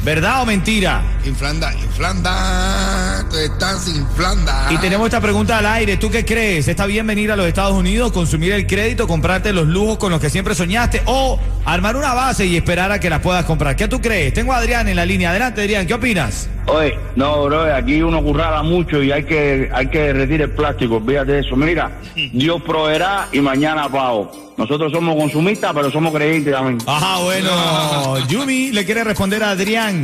¿Verdad 0.09 0.41
o 0.41 0.47
mentira? 0.47 1.03
Inflanda, 1.27 1.71
inflanda, 1.75 3.27
tú 3.29 3.37
estás 3.37 3.87
inflanda. 3.89 4.69
Y 4.71 4.79
tenemos 4.79 5.05
esta 5.05 5.21
pregunta 5.21 5.59
al 5.59 5.67
aire. 5.67 5.99
¿Tú 5.99 6.11
qué 6.11 6.25
crees? 6.25 6.67
¿Está 6.67 6.87
bien 6.87 7.07
venir 7.07 7.31
a 7.31 7.37
los 7.37 7.47
Estados 7.47 7.75
Unidos, 7.75 8.11
consumir 8.11 8.53
el 8.53 8.67
crédito, 8.67 9.07
comprarte 9.07 9.53
los 9.53 9.67
lujos 9.67 9.99
con 9.99 10.11
los 10.11 10.19
que 10.19 10.31
siempre 10.31 10.55
soñaste 10.55 11.03
o 11.05 11.39
armar 11.65 11.97
una 11.97 12.15
base 12.15 12.47
y 12.47 12.57
esperar 12.57 12.93
a 12.93 13.01
que 13.01 13.11
las 13.11 13.21
puedas 13.21 13.45
comprar? 13.45 13.77
¿Qué 13.77 13.89
tú 13.89 14.01
crees? 14.01 14.33
Tengo 14.33 14.53
a 14.53 14.59
Adrián 14.59 14.89
en 14.89 14.97
la 14.97 15.05
línea. 15.05 15.31
Adelante, 15.31 15.63
Adrián. 15.63 15.87
¿Qué 15.87 15.95
opinas? 15.95 16.49
Oye, 16.67 16.99
no, 17.17 17.45
bro, 17.45 17.75
aquí 17.75 18.03
uno 18.03 18.23
currala 18.23 18.63
mucho 18.63 19.03
y 19.03 19.11
hay 19.11 19.25
que, 19.25 19.71
hay 19.73 19.87
que 19.87 20.13
retirar 20.13 20.49
el 20.49 20.55
plástico, 20.55 20.97
olvídate 20.97 21.33
de 21.33 21.41
eso. 21.41 21.57
Mira, 21.57 21.91
Dios 22.33 22.63
proveerá 22.63 23.29
y 23.33 23.41
mañana 23.41 23.89
pago. 23.89 24.31
Nosotros 24.57 24.93
somos 24.93 25.17
consumistas, 25.17 25.73
pero 25.73 25.91
somos 25.91 26.13
creyentes 26.13 26.53
también. 26.53 26.79
Ajá, 26.87 27.23
bueno. 27.23 28.19
Yumi 28.29 28.73
le 28.73 28.85
quiere 28.85 29.05
responder 29.05 29.43
a 29.43 29.51
Adrián. 29.51 30.03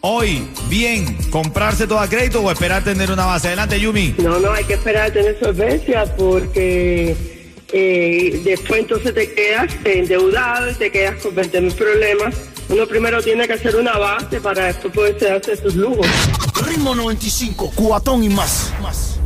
Hoy, 0.00 0.48
bien, 0.68 1.16
comprarse 1.30 1.88
todo 1.88 1.98
a 1.98 2.08
crédito 2.08 2.40
o 2.40 2.50
esperar 2.52 2.84
tener 2.84 3.10
una 3.10 3.26
base. 3.26 3.48
Adelante, 3.48 3.80
Yumi. 3.80 4.14
No, 4.18 4.38
no, 4.38 4.52
hay 4.52 4.64
que 4.64 4.74
esperar 4.74 5.10
a 5.10 5.12
tener 5.12 5.36
solvencia 5.40 6.04
porque 6.16 7.37
eh, 7.72 8.40
después 8.44 8.80
entonces 8.80 9.14
te 9.14 9.32
quedas 9.32 9.74
endeudado 9.84 10.70
y 10.70 10.74
te 10.74 10.90
quedas 10.90 11.22
con 11.22 11.34
20 11.34 11.60
mil 11.60 11.72
problemas. 11.72 12.34
Uno 12.68 12.86
primero 12.86 13.22
tiene 13.22 13.46
que 13.46 13.54
hacer 13.54 13.76
una 13.76 13.96
base 13.96 14.40
para 14.40 14.66
después 14.66 14.92
poderse 14.92 15.30
hacer 15.30 15.58
sus 15.58 15.74
lujos. 15.74 16.06
Ritmo 16.66 16.94
95, 16.94 17.72
cubatón 17.74 18.24
y 18.24 18.28
más. 18.28 18.72
más. 18.82 19.17